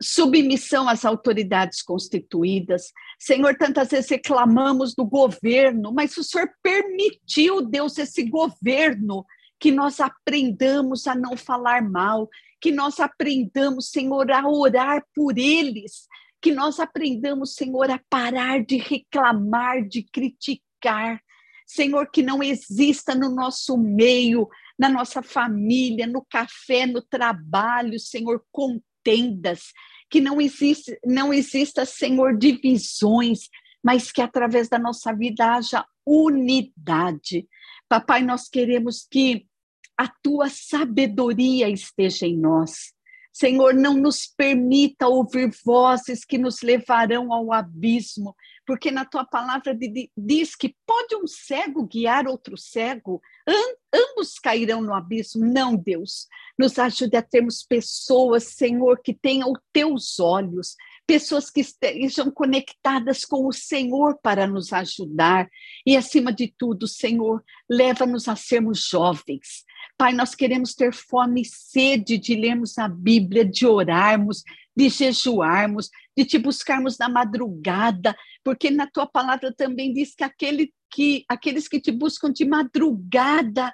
submissão 0.02 0.88
às 0.88 1.04
autoridades 1.04 1.82
constituídas. 1.82 2.92
Senhor, 3.18 3.56
tantas 3.56 3.90
vezes 3.90 4.10
reclamamos 4.10 4.94
do 4.94 5.04
governo, 5.04 5.92
mas 5.92 6.16
o 6.16 6.24
Senhor 6.24 6.50
permitiu, 6.62 7.62
Deus, 7.62 7.96
esse 7.98 8.24
governo, 8.24 9.24
que 9.58 9.70
nós 9.70 10.00
aprendamos 10.00 11.06
a 11.06 11.14
não 11.14 11.36
falar 11.36 11.88
mal, 11.88 12.28
que 12.60 12.72
nós 12.72 12.98
aprendamos, 12.98 13.90
Senhor, 13.90 14.30
a 14.32 14.48
orar 14.48 15.04
por 15.14 15.38
eles, 15.38 16.08
que 16.40 16.50
nós 16.50 16.80
aprendamos, 16.80 17.54
Senhor, 17.54 17.88
a 17.90 18.00
parar 18.10 18.64
de 18.64 18.76
reclamar, 18.76 19.86
de 19.86 20.02
criticar. 20.02 21.20
Senhor, 21.64 22.10
que 22.10 22.22
não 22.22 22.42
exista 22.42 23.14
no 23.14 23.30
nosso 23.30 23.78
meio, 23.78 24.48
na 24.76 24.88
nossa 24.88 25.22
família, 25.22 26.06
no 26.06 26.26
café, 26.28 26.84
no 26.84 27.00
trabalho, 27.00 27.98
Senhor, 28.00 28.44
contendas, 29.02 29.72
que 30.08 30.20
não 30.20 30.40
existe, 30.40 30.98
não 31.04 31.32
exista, 31.32 31.84
Senhor, 31.84 32.36
divisões, 32.36 33.48
mas 33.82 34.12
que 34.12 34.22
através 34.22 34.68
da 34.68 34.78
nossa 34.78 35.12
vida 35.12 35.56
haja 35.56 35.84
unidade. 36.06 37.48
Papai, 37.88 38.22
nós 38.22 38.48
queremos 38.48 39.06
que 39.10 39.46
a 39.96 40.08
tua 40.08 40.48
sabedoria 40.48 41.68
esteja 41.68 42.26
em 42.26 42.36
nós. 42.36 42.92
Senhor, 43.32 43.72
não 43.72 43.94
nos 43.94 44.26
permita 44.26 45.08
ouvir 45.08 45.50
vozes 45.64 46.24
que 46.24 46.36
nos 46.36 46.60
levarão 46.60 47.32
ao 47.32 47.50
abismo, 47.52 48.36
porque 48.66 48.90
na 48.90 49.06
tua 49.06 49.24
palavra 49.24 49.76
diz 50.16 50.54
que 50.54 50.76
pode 50.86 51.16
um 51.16 51.26
cego 51.26 51.86
guiar 51.86 52.26
outro 52.26 52.58
cego, 52.58 53.22
ambos 53.92 54.38
cairão 54.38 54.80
no 54.80 54.94
abismo. 54.94 55.44
Não, 55.44 55.76
Deus, 55.76 56.28
nos 56.58 56.78
ajude 56.78 57.16
a 57.16 57.22
termos 57.22 57.62
pessoas, 57.62 58.44
Senhor, 58.44 59.00
que 59.02 59.12
tenham 59.12 59.52
os 59.52 59.60
teus 59.72 60.20
olhos, 60.20 60.76
pessoas 61.06 61.50
que 61.50 61.60
estejam 61.60 62.30
conectadas 62.30 63.24
com 63.24 63.46
o 63.46 63.52
Senhor 63.52 64.18
para 64.22 64.46
nos 64.46 64.72
ajudar. 64.72 65.48
E, 65.86 65.96
acima 65.96 66.32
de 66.32 66.52
tudo, 66.56 66.86
Senhor, 66.86 67.42
leva-nos 67.68 68.28
a 68.28 68.36
sermos 68.36 68.86
jovens. 68.88 69.64
Pai, 69.96 70.12
nós 70.12 70.34
queremos 70.34 70.74
ter 70.74 70.92
fome 70.92 71.42
e 71.42 71.44
sede 71.44 72.18
de 72.18 72.34
lermos 72.34 72.78
a 72.78 72.88
Bíblia, 72.88 73.44
de 73.44 73.66
orarmos, 73.66 74.42
de 74.74 74.88
jejuarmos, 74.88 75.90
de 76.16 76.24
te 76.24 76.38
buscarmos 76.38 76.98
na 76.98 77.08
madrugada, 77.08 78.14
porque 78.44 78.70
na 78.70 78.86
tua 78.86 79.06
palavra 79.06 79.52
também 79.52 79.92
diz 79.92 80.14
que, 80.14 80.24
aquele 80.24 80.72
que 80.90 81.24
aqueles 81.28 81.68
que 81.68 81.80
te 81.80 81.90
buscam 81.90 82.30
de 82.30 82.44
madrugada, 82.44 83.72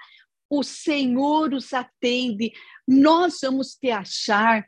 o 0.48 0.62
Senhor 0.62 1.52
os 1.52 1.72
atende, 1.74 2.52
nós 2.86 3.38
vamos 3.42 3.74
te 3.74 3.90
achar. 3.90 4.66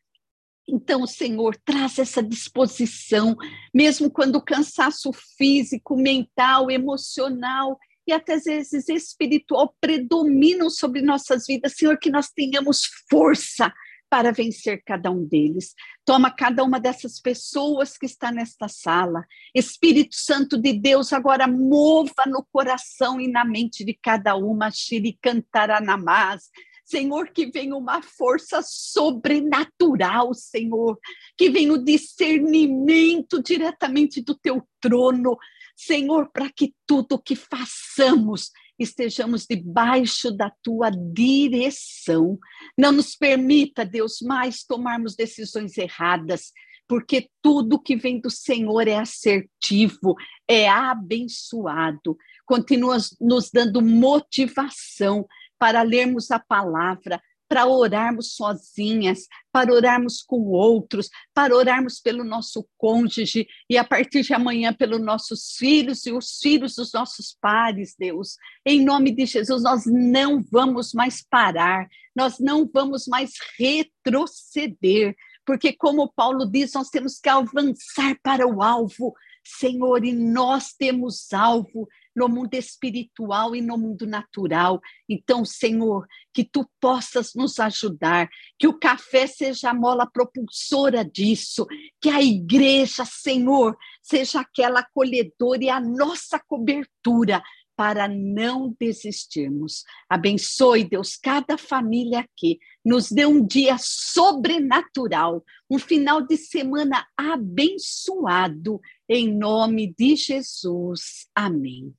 Então, 0.68 1.06
Senhor, 1.06 1.56
traz 1.64 1.98
essa 1.98 2.22
disposição, 2.22 3.36
mesmo 3.74 4.10
quando 4.10 4.36
o 4.36 4.44
cansaço 4.44 5.10
físico, 5.36 5.96
mental, 5.96 6.70
emocional 6.70 7.78
e 8.06 8.12
até 8.12 8.34
às 8.34 8.44
vezes 8.44 8.88
espiritual 8.88 9.74
predominam 9.80 10.68
sobre 10.70 11.00
nossas 11.00 11.46
vidas, 11.46 11.74
Senhor, 11.76 11.98
que 11.98 12.10
nós 12.10 12.28
tenhamos 12.30 12.82
força 13.08 13.72
para 14.10 14.32
vencer 14.32 14.82
cada 14.84 15.08
um 15.10 15.24
deles. 15.24 15.72
Toma 16.04 16.32
cada 16.32 16.64
uma 16.64 16.80
dessas 16.80 17.20
pessoas 17.20 17.96
que 17.96 18.06
está 18.06 18.32
nesta 18.32 18.66
sala. 18.66 19.24
Espírito 19.54 20.16
Santo 20.16 20.58
de 20.58 20.72
Deus, 20.72 21.12
agora 21.12 21.46
mova 21.46 22.24
no 22.26 22.44
coração 22.52 23.20
e 23.20 23.28
na 23.28 23.44
mente 23.44 23.84
de 23.84 23.94
cada 23.94 24.34
uma, 24.34 24.70
Shiri 24.70 25.16
Cantaranamás. 25.22 26.50
Senhor, 26.84 27.30
que 27.30 27.46
venha 27.46 27.76
uma 27.76 28.02
força 28.02 28.60
sobrenatural, 28.64 30.34
Senhor, 30.34 30.98
que 31.36 31.48
venha 31.48 31.72
o 31.72 31.84
discernimento 31.84 33.40
diretamente 33.40 34.20
do 34.20 34.34
teu 34.34 34.60
trono, 34.80 35.38
Senhor, 35.76 36.28
para 36.32 36.50
que 36.50 36.74
tudo 36.84 37.22
que 37.22 37.36
façamos 37.36 38.50
estejamos 38.80 39.46
debaixo 39.48 40.30
da 40.30 40.50
tua 40.62 40.90
direção. 40.90 42.38
Não 42.76 42.92
nos 42.92 43.14
permita, 43.14 43.84
Deus, 43.84 44.20
mais 44.22 44.64
tomarmos 44.64 45.14
decisões 45.14 45.76
erradas, 45.76 46.52
porque 46.88 47.28
tudo 47.40 47.80
que 47.80 47.94
vem 47.94 48.20
do 48.20 48.30
Senhor 48.30 48.88
é 48.88 48.96
assertivo, 48.96 50.16
é 50.48 50.68
abençoado. 50.68 52.16
Continua 52.44 52.96
nos 53.20 53.50
dando 53.52 53.80
motivação 53.80 55.26
para 55.58 55.82
lermos 55.82 56.30
a 56.30 56.38
palavra, 56.38 57.22
para 57.50 57.66
orarmos 57.66 58.36
sozinhas, 58.36 59.26
para 59.50 59.74
orarmos 59.74 60.22
com 60.22 60.40
outros, 60.52 61.10
para 61.34 61.56
orarmos 61.56 61.98
pelo 61.98 62.22
nosso 62.22 62.64
cônjuge 62.78 63.48
e 63.68 63.76
a 63.76 63.82
partir 63.82 64.22
de 64.22 64.32
amanhã 64.32 64.72
pelos 64.72 65.00
nossos 65.00 65.56
filhos 65.58 66.06
e 66.06 66.12
os 66.12 66.38
filhos 66.40 66.76
dos 66.76 66.92
nossos 66.92 67.36
pares, 67.40 67.96
Deus. 67.98 68.36
Em 68.64 68.84
nome 68.84 69.10
de 69.10 69.26
Jesus, 69.26 69.64
nós 69.64 69.82
não 69.84 70.40
vamos 70.40 70.94
mais 70.94 71.26
parar, 71.28 71.88
nós 72.14 72.38
não 72.38 72.70
vamos 72.72 73.08
mais 73.08 73.32
retroceder, 73.58 75.16
porque 75.44 75.72
como 75.72 76.12
Paulo 76.12 76.48
diz, 76.48 76.72
nós 76.74 76.88
temos 76.88 77.18
que 77.18 77.28
avançar 77.28 78.16
para 78.22 78.46
o 78.46 78.62
alvo. 78.62 79.12
Senhor, 79.42 80.04
e 80.04 80.12
nós 80.12 80.72
temos 80.74 81.32
alvo 81.32 81.88
no 82.14 82.28
mundo 82.28 82.54
espiritual 82.54 83.54
e 83.54 83.60
no 83.60 83.78
mundo 83.78 84.06
natural. 84.06 84.80
Então, 85.08 85.44
Senhor, 85.44 86.06
que 86.32 86.44
tu 86.44 86.68
possas 86.80 87.34
nos 87.34 87.58
ajudar, 87.58 88.28
que 88.58 88.68
o 88.68 88.78
café 88.78 89.26
seja 89.26 89.70
a 89.70 89.74
mola 89.74 90.06
propulsora 90.06 91.04
disso, 91.04 91.66
que 92.00 92.08
a 92.08 92.22
igreja, 92.22 93.04
Senhor, 93.04 93.76
seja 94.02 94.40
aquela 94.40 94.80
acolhedora 94.80 95.64
e 95.64 95.70
a 95.70 95.80
nossa 95.80 96.38
cobertura 96.38 97.42
para 97.80 98.06
não 98.06 98.76
desistirmos. 98.78 99.84
Abençoe, 100.06 100.84
Deus, 100.84 101.16
cada 101.16 101.56
família 101.56 102.20
aqui. 102.20 102.58
Nos 102.84 103.10
dê 103.10 103.24
um 103.24 103.42
dia 103.42 103.76
sobrenatural, 103.78 105.42
um 105.70 105.78
final 105.78 106.20
de 106.20 106.36
semana 106.36 107.06
abençoado, 107.16 108.78
em 109.08 109.34
nome 109.34 109.94
de 109.98 110.14
Jesus. 110.14 111.26
Amém. 111.34 111.94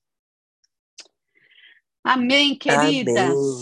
Amém, 2.03 2.55
queridas. 2.55 3.31
Amém. 3.31 3.59